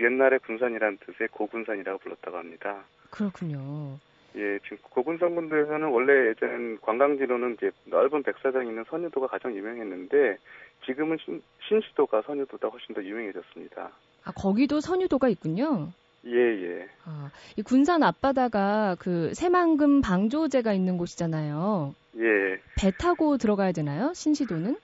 옛날에 0.00 0.38
군산이라는 0.38 0.98
뜻의 0.98 1.28
고군산이라고 1.28 1.98
불렀다고 1.98 2.36
합니다. 2.36 2.84
그렇군요. 3.10 3.98
예, 4.36 4.58
지금 4.60 4.76
고군산 4.82 5.34
군도에서는 5.34 5.88
원래 5.88 6.28
예전 6.28 6.78
관광지로는 6.80 7.54
이제 7.54 7.70
넓은 7.86 8.22
백사장이 8.22 8.68
있는 8.68 8.84
선유도가 8.88 9.28
가장 9.28 9.54
유명했는데 9.54 10.36
지금은 10.84 11.16
신, 11.24 11.42
신시도가 11.66 12.22
선유도다 12.22 12.68
훨씬 12.68 12.94
더 12.94 13.02
유명해졌습니다. 13.02 13.90
아, 14.24 14.32
거기도 14.36 14.80
선유도가 14.80 15.28
있군요. 15.30 15.92
예, 16.26 16.32
예. 16.36 16.88
아, 17.04 17.30
이 17.56 17.62
군산 17.62 18.02
앞바다가 18.02 18.96
그 18.98 19.32
새만금 19.34 20.00
방조제가 20.02 20.72
있는 20.72 20.96
곳이잖아요. 20.98 21.94
예. 22.18 22.58
배 22.78 22.90
타고 22.90 23.36
들어가야 23.38 23.72
되나요? 23.72 24.12
신시도는? 24.14 24.76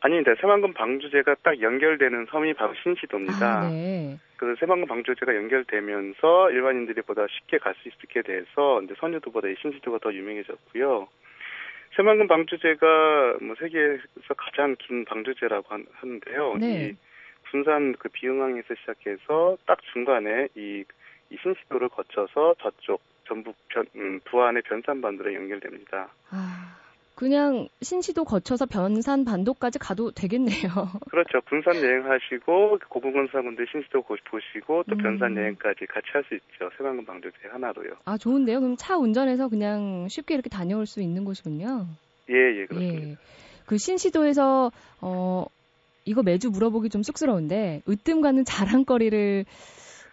아닙니다. 0.00 0.32
새만금 0.40 0.74
방주제가 0.74 1.36
딱 1.42 1.60
연결되는 1.60 2.26
섬이 2.30 2.54
바로 2.54 2.74
신시도입니다. 2.82 3.60
아, 3.62 3.68
네. 3.68 4.18
그 4.36 4.54
새만금 4.60 4.86
방주제가 4.86 5.34
연결되면서 5.34 6.50
일반인들이 6.50 7.02
보다 7.02 7.26
쉽게 7.28 7.58
갈 7.58 7.74
수 7.82 7.88
있게 7.88 8.22
돼서 8.22 8.82
이제 8.82 8.94
선유도보다 9.00 9.48
이 9.48 9.56
신시도가 9.60 9.98
더 10.02 10.12
유명해졌고요. 10.12 11.08
새만금 11.96 12.28
방주제가 12.28 13.38
뭐 13.40 13.54
세계에서 13.58 14.34
가장 14.36 14.76
긴 14.78 15.04
방주제라고 15.06 15.64
한- 15.68 15.86
하는데요. 15.94 16.54
네. 16.60 16.90
이 16.90 16.96
군산 17.50 17.94
그 17.98 18.08
비흥항에서 18.08 18.74
시작해서 18.80 19.56
딱 19.66 19.78
중간에 19.92 20.48
이, 20.56 20.84
이 21.30 21.36
신시도를 21.42 21.88
거쳐서 21.88 22.54
저쪽 22.62 23.00
전북 23.28 23.56
변, 23.68 23.86
음, 23.96 24.20
부안의 24.24 24.62
변산반도로 24.62 25.34
연결됩니다. 25.34 26.08
아, 26.30 26.76
그냥 27.16 27.66
신시도 27.82 28.24
거쳐서 28.24 28.66
변산 28.66 29.24
반도까지 29.24 29.78
가도 29.78 30.10
되겠네요. 30.12 30.70
그렇죠. 31.10 31.40
군산 31.48 31.74
여행하시고 31.76 32.78
고군군사군들 32.88 33.66
신시도 33.72 34.02
고- 34.02 34.16
보시고 34.30 34.84
또 34.88 34.94
음. 34.94 34.98
변산 34.98 35.36
여행까지 35.36 35.86
같이 35.86 36.06
할 36.12 36.22
수 36.28 36.34
있죠. 36.34 36.70
새만금 36.76 37.04
방조제 37.06 37.48
하나로요. 37.50 37.92
아, 38.04 38.16
좋은데요? 38.18 38.60
그럼 38.60 38.76
차 38.76 38.96
운전해서 38.96 39.48
그냥 39.48 40.06
쉽게 40.08 40.34
이렇게 40.34 40.48
다녀올 40.50 40.86
수 40.86 41.00
있는 41.00 41.24
곳이군요. 41.24 41.86
예, 42.28 42.34
예, 42.60 42.66
그렇습니다. 42.66 43.08
예. 43.10 43.16
그 43.66 43.78
신시도에서, 43.78 44.70
어, 45.00 45.46
이거 46.06 46.22
매주 46.22 46.50
물어보기 46.50 46.88
좀 46.88 47.02
쑥스러운데, 47.02 47.82
으뜸 47.88 48.22
가는 48.22 48.44
자랑거리를 48.44 49.44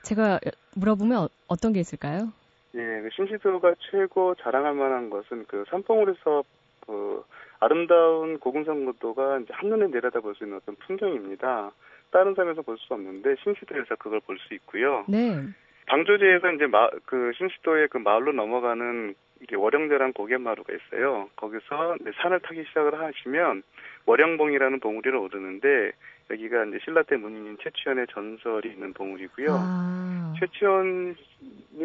제가 0.03 0.39
물어보면 0.75 1.27
어, 1.47 1.55
떤게 1.55 1.79
있을까요? 1.79 2.33
예, 2.75 2.79
그 2.79 3.09
신시도가 3.15 3.75
최고 3.91 4.35
자랑할 4.35 4.73
만한 4.73 5.09
것은 5.09 5.45
그 5.47 5.63
산봉우리서 5.69 6.43
그 6.85 7.23
아름다운 7.59 8.39
고군산군도가 8.39 9.39
이제 9.39 9.53
한눈에 9.53 9.87
내려다 9.87 10.19
볼 10.19 10.35
수 10.35 10.43
있는 10.43 10.57
어떤 10.57 10.75
풍경입니다. 10.75 11.71
다른 12.11 12.33
섬에서 12.35 12.61
볼 12.63 12.77
수 12.77 12.93
없는데 12.93 13.35
신시도에서 13.43 13.95
그걸 13.95 14.19
볼 14.21 14.37
수 14.39 14.53
있고요. 14.55 15.05
네. 15.07 15.39
방조제에서 15.85 16.51
이제 16.53 16.65
마, 16.65 16.89
그 17.05 17.31
신시도의 17.37 17.87
그 17.89 17.97
마을로 17.99 18.33
넘어가는 18.33 19.15
이게 19.43 19.57
월영대란 19.57 20.13
고갯마루가 20.13 20.73
있어요. 20.73 21.29
거기서 21.35 21.97
이제 21.99 22.11
산을 22.21 22.39
타기 22.39 22.63
시작을 22.63 22.99
하시면 22.99 23.63
월영봉이라는 24.05 24.79
봉우리를 24.79 25.15
오르는데 25.17 25.91
여기가 26.31 26.63
이제 26.65 26.79
신라 26.83 27.03
때 27.03 27.17
문인인 27.17 27.57
최치현의 27.61 28.07
전설이 28.11 28.69
있는 28.69 28.93
봉우리고요. 28.93 29.47
아, 29.51 30.33
최치현이 30.39 31.15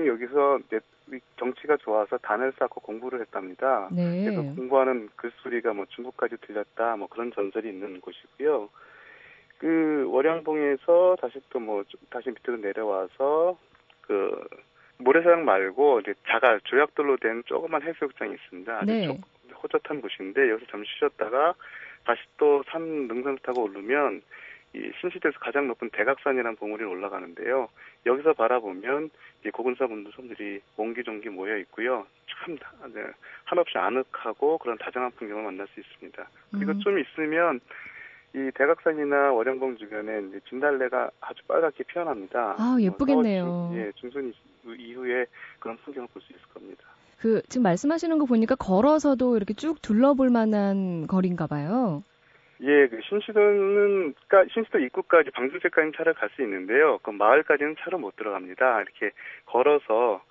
여기서 0.07 0.61
이제 0.67 0.81
정치가 1.37 1.77
좋아서 1.79 2.17
단을 2.19 2.53
쌓고 2.59 2.81
공부를 2.81 3.21
했답니다. 3.21 3.89
그래서 3.91 4.43
네. 4.43 4.55
공부하는 4.55 5.09
글소리가 5.17 5.73
뭐 5.73 5.87
중국까지 5.89 6.37
들렸다 6.43 6.97
뭐 6.97 7.09
그런 7.09 7.33
전설이 7.33 7.69
있는 7.69 8.01
곳이고요. 8.01 8.69
그 9.59 10.07
월양봉에서 10.09 11.17
다시 11.21 11.41
또 11.51 11.59
뭐 11.59 11.83
다시 12.11 12.31
밑으로 12.31 12.59
내려와서 12.63 13.59
그 14.03 14.47
모래사장 14.99 15.45
말고 15.45 16.01
이제 16.01 16.15
자갈 16.27 16.61
조약돌로 16.65 17.17
된 17.19 17.43
조그만 17.47 17.83
해수욕장이 17.83 18.35
있습니다. 18.35 18.77
아주 18.79 18.87
네. 18.87 19.07
조- 19.07 19.19
호젓한 19.63 20.01
곳인데 20.01 20.51
여기서 20.51 20.71
잠시 20.71 20.91
쉬었다가 20.99 21.55
다시 22.05 22.21
또 22.37 22.63
산 22.69 22.83
능선을 23.09 23.39
타고 23.43 23.63
오르면 23.65 24.23
이 24.75 24.91
신시대에서 25.01 25.39
가장 25.41 25.67
높은 25.69 25.89
대각산이라는 25.91 26.57
봉우리 26.57 26.85
올라가는데요. 26.85 27.69
여기서 28.07 28.35
바라보면 28.35 29.11
이 29.47 29.51
고군사 29.51 29.87
분들이 29.87 30.61
옹기종기 30.77 31.31
모여 31.31 31.57
있고요. 31.59 32.07
참 32.29 32.57
다- 32.59 32.73
네, 32.93 33.03
한없이 33.45 33.79
아늑하고 33.79 34.59
그런 34.59 34.77
다정한 34.79 35.11
풍경을 35.13 35.43
만날 35.45 35.67
수 35.69 35.81
있습니다. 35.81 36.29
그리고 36.53 36.73
음. 36.73 36.81
좀 36.81 36.99
있으면 36.99 37.61
이 38.35 38.51
대각산이나 38.55 39.33
월영봉 39.33 39.77
주변에 39.79 40.21
이제 40.29 40.41
진달래가 40.49 41.11
아주 41.21 41.43
빨갛게 41.47 41.85
피어납니다. 41.85 42.57
아, 42.59 42.77
예쁘겠네요. 42.81 43.45
뭐 43.47 43.71
중- 43.71 43.79
예, 43.81 43.93
중순 43.97 44.33
이후에 44.79 45.25
그런 45.59 45.77
풍경을 45.79 46.09
볼 46.13 46.21
수 46.23 46.33
있을 46.33 46.43
겁니다. 46.53 46.85
그 47.21 47.41
지금 47.49 47.63
말씀하시는 47.65 48.17
거 48.19 48.27
보니까 48.27 48.55
걸어서도 48.55 49.37
이렇게 49.37 49.55
쭉 49.55 49.81
둘러볼 49.83 50.31
만한 50.31 51.07
거리인가 51.07 51.47
봐요. 51.47 52.03
예, 52.61 52.87
그 52.89 53.01
신시도는 53.09 54.15
까 54.29 54.45
신시도 54.53 54.79
입구까지 54.81 55.31
방주제까지 55.31 55.93
차를 55.97 56.15
갈 56.15 56.29
수 56.37 56.43
있는데요. 56.43 56.99
그 57.03 57.11
마을까지는 57.11 57.77
차로 57.81 57.99
못 57.99 58.15
들어갑니다. 58.17 58.83
이렇게 58.83 59.11
걸어서 59.47 60.23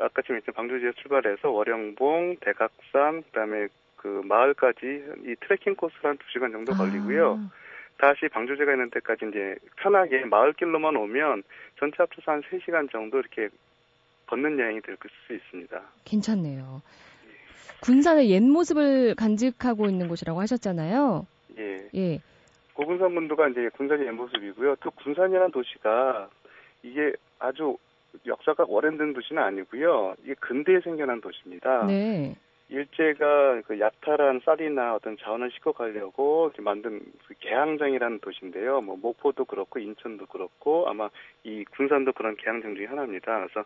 아까 0.00 0.22
지금 0.22 0.40
방주지에 0.54 0.92
출발해서 1.02 1.50
월영봉, 1.50 2.36
대각산, 2.40 3.22
그다음에 3.24 3.68
그 4.02 4.20
마을까지 4.24 4.80
이 5.24 5.36
트레킹 5.40 5.76
코스로 5.76 6.08
한 6.08 6.18
2시간 6.18 6.50
정도 6.50 6.72
걸리고요. 6.74 7.34
아, 7.34 7.50
다시 7.98 8.28
방주제가 8.28 8.72
있는 8.72 8.90
데까지 8.90 9.26
이제 9.28 9.54
편하게 9.76 10.24
마을길로만 10.24 10.96
오면 10.96 11.44
전체 11.78 11.96
합쳐서 11.98 12.32
한 12.32 12.42
3시간 12.42 12.90
정도 12.90 13.20
이렇게 13.20 13.48
걷는 14.26 14.58
여행이 14.58 14.80
될 14.80 14.96
수 15.26 15.32
있습니다. 15.34 15.80
괜찮네요. 16.04 16.82
군산의 17.82 18.30
옛 18.30 18.40
모습을 18.40 19.14
간직하고 19.14 19.86
있는 19.86 20.08
곳이라고 20.08 20.40
하셨잖아요. 20.40 21.26
예. 21.58 21.88
예. 21.94 22.20
고군산문도가 22.74 23.48
이제 23.48 23.68
군산의 23.76 24.06
옛 24.06 24.10
모습이고요. 24.10 24.76
또 24.76 24.90
군산이라는 24.90 25.52
도시가 25.52 26.28
이게 26.82 27.12
아주 27.38 27.76
역사가 28.26 28.64
오랜된 28.66 29.12
도시는 29.12 29.40
아니고요. 29.42 30.14
이게 30.24 30.34
근대에 30.40 30.80
생겨난 30.80 31.20
도시입니다. 31.20 31.86
네. 31.86 32.34
일제가 32.68 33.60
그 33.66 33.78
야탈한 33.78 34.40
쌀이나 34.44 34.94
어떤 34.94 35.16
자원을 35.18 35.50
싣고 35.50 35.72
가려고 35.72 36.50
만든 36.60 37.00
그 37.26 37.34
개항장이라는 37.40 38.20
도시인데요. 38.20 38.80
뭐 38.80 38.96
목포도 38.96 39.44
그렇고 39.44 39.78
인천도 39.78 40.26
그렇고 40.26 40.88
아마 40.88 41.10
이 41.44 41.64
군산도 41.76 42.12
그런 42.12 42.36
개항장 42.36 42.74
중에 42.74 42.86
하나입니다. 42.86 43.40
그래서 43.46 43.64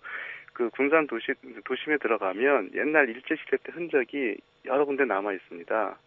그 0.53 0.71
군산 0.71 1.07
도시 1.07 1.33
도심에 1.65 1.99
들어가면 1.99 2.71
옛날 2.75 3.09
일제 3.09 3.37
시대 3.37 3.57
때 3.59 3.73
흔적이 3.73 4.39
여러 4.65 4.85
군데 4.85 5.05
남아 5.05 5.33
있습니다. 5.35 5.99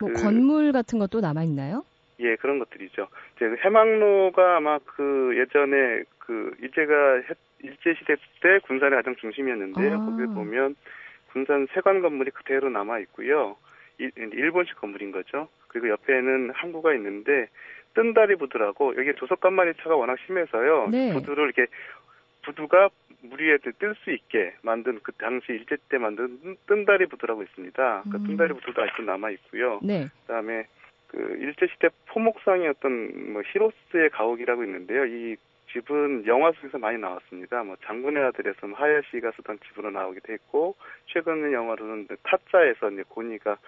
뭐 0.00 0.08
그- 0.10 0.22
건물 0.22 0.72
같은 0.72 0.98
것도 0.98 1.20
남아 1.20 1.42
있나요? 1.44 1.84
예, 2.20 2.34
그런 2.36 2.58
것들이죠. 2.58 3.08
이제 3.36 3.48
그 3.48 3.56
해망로가 3.56 4.56
아마 4.56 4.78
그 4.84 5.34
예전에 5.38 6.02
그 6.18 6.54
일제가 6.60 7.14
했- 7.28 7.36
일제 7.62 7.94
시대 7.98 8.16
때 8.42 8.58
군산의 8.66 8.96
가장 8.98 9.16
중심이었는데요. 9.16 9.94
아. 9.94 10.04
거기에 10.06 10.26
보면 10.26 10.76
군산 11.36 11.66
세관 11.74 12.00
건물이 12.00 12.30
그대로 12.30 12.70
남아 12.70 12.98
있고요. 13.00 13.58
이- 14.00 14.10
일본식 14.16 14.76
건물인 14.76 15.12
거죠. 15.12 15.48
그리고 15.68 15.90
옆에는 15.90 16.50
항구가 16.54 16.94
있는데 16.94 17.48
뜬다리 17.92 18.36
부두라고 18.36 18.96
여기 18.96 19.14
조석간만이 19.16 19.74
차가 19.82 19.96
워낙 19.96 20.16
심해서요. 20.24 20.88
네. 20.90 21.12
부두를 21.12 21.44
이렇게 21.44 21.66
부두가 22.42 22.88
물 23.20 23.42
위에 23.42 23.58
뜰 23.58 23.94
수 24.02 24.12
있게 24.12 24.54
만든 24.62 24.98
그 25.02 25.12
당시 25.12 25.52
일제 25.52 25.76
때 25.90 25.98
만든 25.98 26.40
뜬- 26.40 26.56
뜬다리 26.68 27.04
부두라고 27.06 27.42
있습니다. 27.42 28.04
그 28.10 28.16
음. 28.16 28.26
뜬다리 28.28 28.54
부두도 28.54 28.82
아직도 28.82 29.02
남아 29.02 29.28
있고요. 29.32 29.80
네. 29.82 30.06
그다음에 30.22 30.64
그 31.08 31.18
일제 31.40 31.66
시대 31.66 31.88
포목상의 32.06 32.66
어떤 32.68 33.32
뭐 33.34 33.42
히로스의 33.44 34.08
가옥이라고 34.10 34.64
있는데요. 34.64 35.04
이 35.04 35.36
집은 35.76 36.26
영화 36.26 36.52
속에서 36.52 36.78
많이 36.78 36.98
나왔습니다. 36.98 37.62
뭐 37.62 37.76
장군의 37.84 38.22
아들에서 38.24 38.66
뭐 38.66 38.78
하야시가 38.78 39.32
쓰던 39.36 39.58
집으로 39.68 39.90
나오기도 39.90 40.32
했고 40.32 40.74
최근 41.06 41.52
영화로는 41.52 42.06
그 42.06 42.16
타짜에서 42.22 42.90
이제 42.90 43.04
고니가 43.08 43.58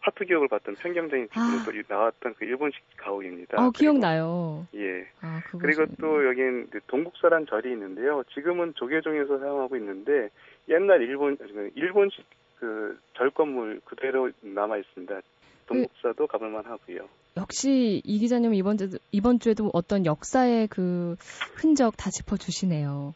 화투 0.00 0.24
교육을 0.24 0.48
받던 0.48 0.76
평경적인 0.76 1.28
아. 1.34 1.58
집으로 1.64 1.82
또 1.86 1.94
나왔던 1.94 2.34
그 2.38 2.46
일본식 2.46 2.82
가옥입니다. 2.96 3.62
어, 3.62 3.70
기억나요. 3.70 4.66
예. 4.74 5.06
아, 5.20 5.42
그리고 5.60 5.84
또 6.00 6.26
여긴 6.26 6.66
그 6.70 6.80
동국사란 6.86 7.44
절이 7.46 7.70
있는데요. 7.72 8.22
지금은 8.32 8.72
조계종에서 8.76 9.38
사용하고 9.38 9.76
있는데 9.76 10.30
옛날 10.70 11.02
일본 11.02 11.36
일본식 11.74 12.24
그 12.58 12.98
절 13.20 13.28
건물 13.30 13.82
그대로 13.84 14.30
남아 14.40 14.78
있습니다. 14.78 15.20
동국사도 15.66 16.26
가볼만 16.26 16.64
하고요. 16.64 17.06
역시 17.36 18.02
이 18.04 18.18
기자님 18.18 18.54
이번 18.54 18.76
주 18.76 18.98
이번 19.12 19.38
주에도 19.38 19.70
어떤 19.72 20.04
역사의 20.04 20.68
그 20.68 21.16
흔적 21.54 21.96
다 21.96 22.10
짚어 22.10 22.36
주시네요. 22.36 23.14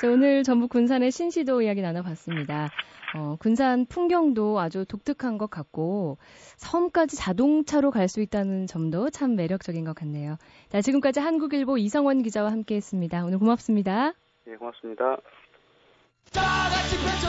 자, 0.00 0.08
오늘 0.08 0.44
전북 0.44 0.70
군산의 0.70 1.10
신시도 1.10 1.62
이야기 1.62 1.82
나눠봤습니다. 1.82 2.70
어, 3.14 3.36
군산 3.38 3.86
풍경도 3.86 4.60
아주 4.60 4.84
독특한 4.86 5.36
것 5.36 5.50
같고 5.50 6.16
섬까지 6.56 7.16
자동차로 7.16 7.90
갈 7.90 8.08
수 8.08 8.20
있다는 8.20 8.66
점도 8.66 9.10
참 9.10 9.36
매력적인 9.36 9.84
것 9.84 9.94
같네요. 9.94 10.36
자, 10.68 10.80
지금까지 10.80 11.20
한국일보 11.20 11.76
이성원 11.78 12.22
기자와 12.22 12.50
함께했습니다. 12.50 13.24
오늘 13.24 13.38
고맙습니다. 13.38 14.14
예, 14.46 14.56
고맙습니다. 14.56 15.16
다 16.32 16.40
같이 16.70 16.96
펼 16.96 17.20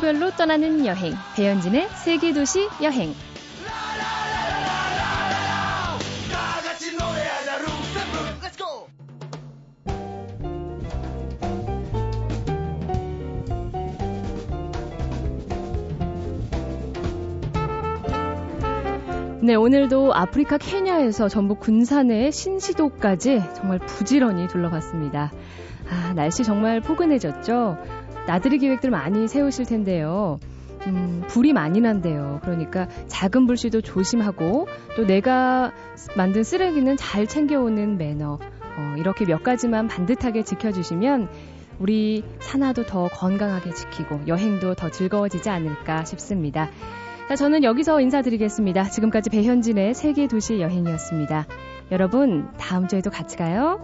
지구별로 0.00 0.30
떠나는 0.30 0.86
여행, 0.86 1.12
배현진의 1.36 1.88
세계도시 1.90 2.68
여행. 2.82 3.14
네, 19.42 19.54
오늘도 19.54 20.14
아프리카 20.14 20.56
케냐에서 20.56 21.28
전북 21.28 21.60
군산의 21.60 22.32
신시도까지 22.32 23.42
정말 23.54 23.78
부지런히 23.78 24.48
둘러봤습니다. 24.48 25.30
아, 25.90 26.12
날씨 26.14 26.44
정말 26.44 26.80
포근해졌죠? 26.80 27.76
나들이 28.26 28.58
계획들 28.58 28.90
많이 28.90 29.28
세우실 29.28 29.66
텐데요. 29.66 30.38
음, 30.86 31.22
불이 31.28 31.52
많이 31.52 31.80
난대요. 31.80 32.40
그러니까 32.42 32.88
작은 33.08 33.46
불씨도 33.46 33.82
조심하고 33.82 34.66
또 34.96 35.06
내가 35.06 35.72
만든 36.16 36.42
쓰레기는 36.42 36.96
잘 36.96 37.26
챙겨오는 37.26 37.98
매너. 37.98 38.34
어, 38.34 38.94
이렇게 38.96 39.24
몇 39.26 39.42
가지만 39.42 39.88
반듯하게 39.88 40.42
지켜주시면 40.42 41.28
우리 41.78 42.24
산하도 42.40 42.86
더 42.86 43.08
건강하게 43.08 43.72
지키고 43.72 44.20
여행도 44.26 44.74
더 44.74 44.90
즐거워지지 44.90 45.50
않을까 45.50 46.04
싶습니다. 46.04 46.68
자, 47.28 47.36
저는 47.36 47.62
여기서 47.62 48.00
인사드리겠습니다. 48.00 48.84
지금까지 48.84 49.30
배현진의 49.30 49.94
세계 49.94 50.26
도시 50.26 50.60
여행이었습니다. 50.60 51.46
여러분, 51.92 52.48
다음 52.58 52.88
주에도 52.88 53.10
같이 53.10 53.36
가요. 53.36 53.78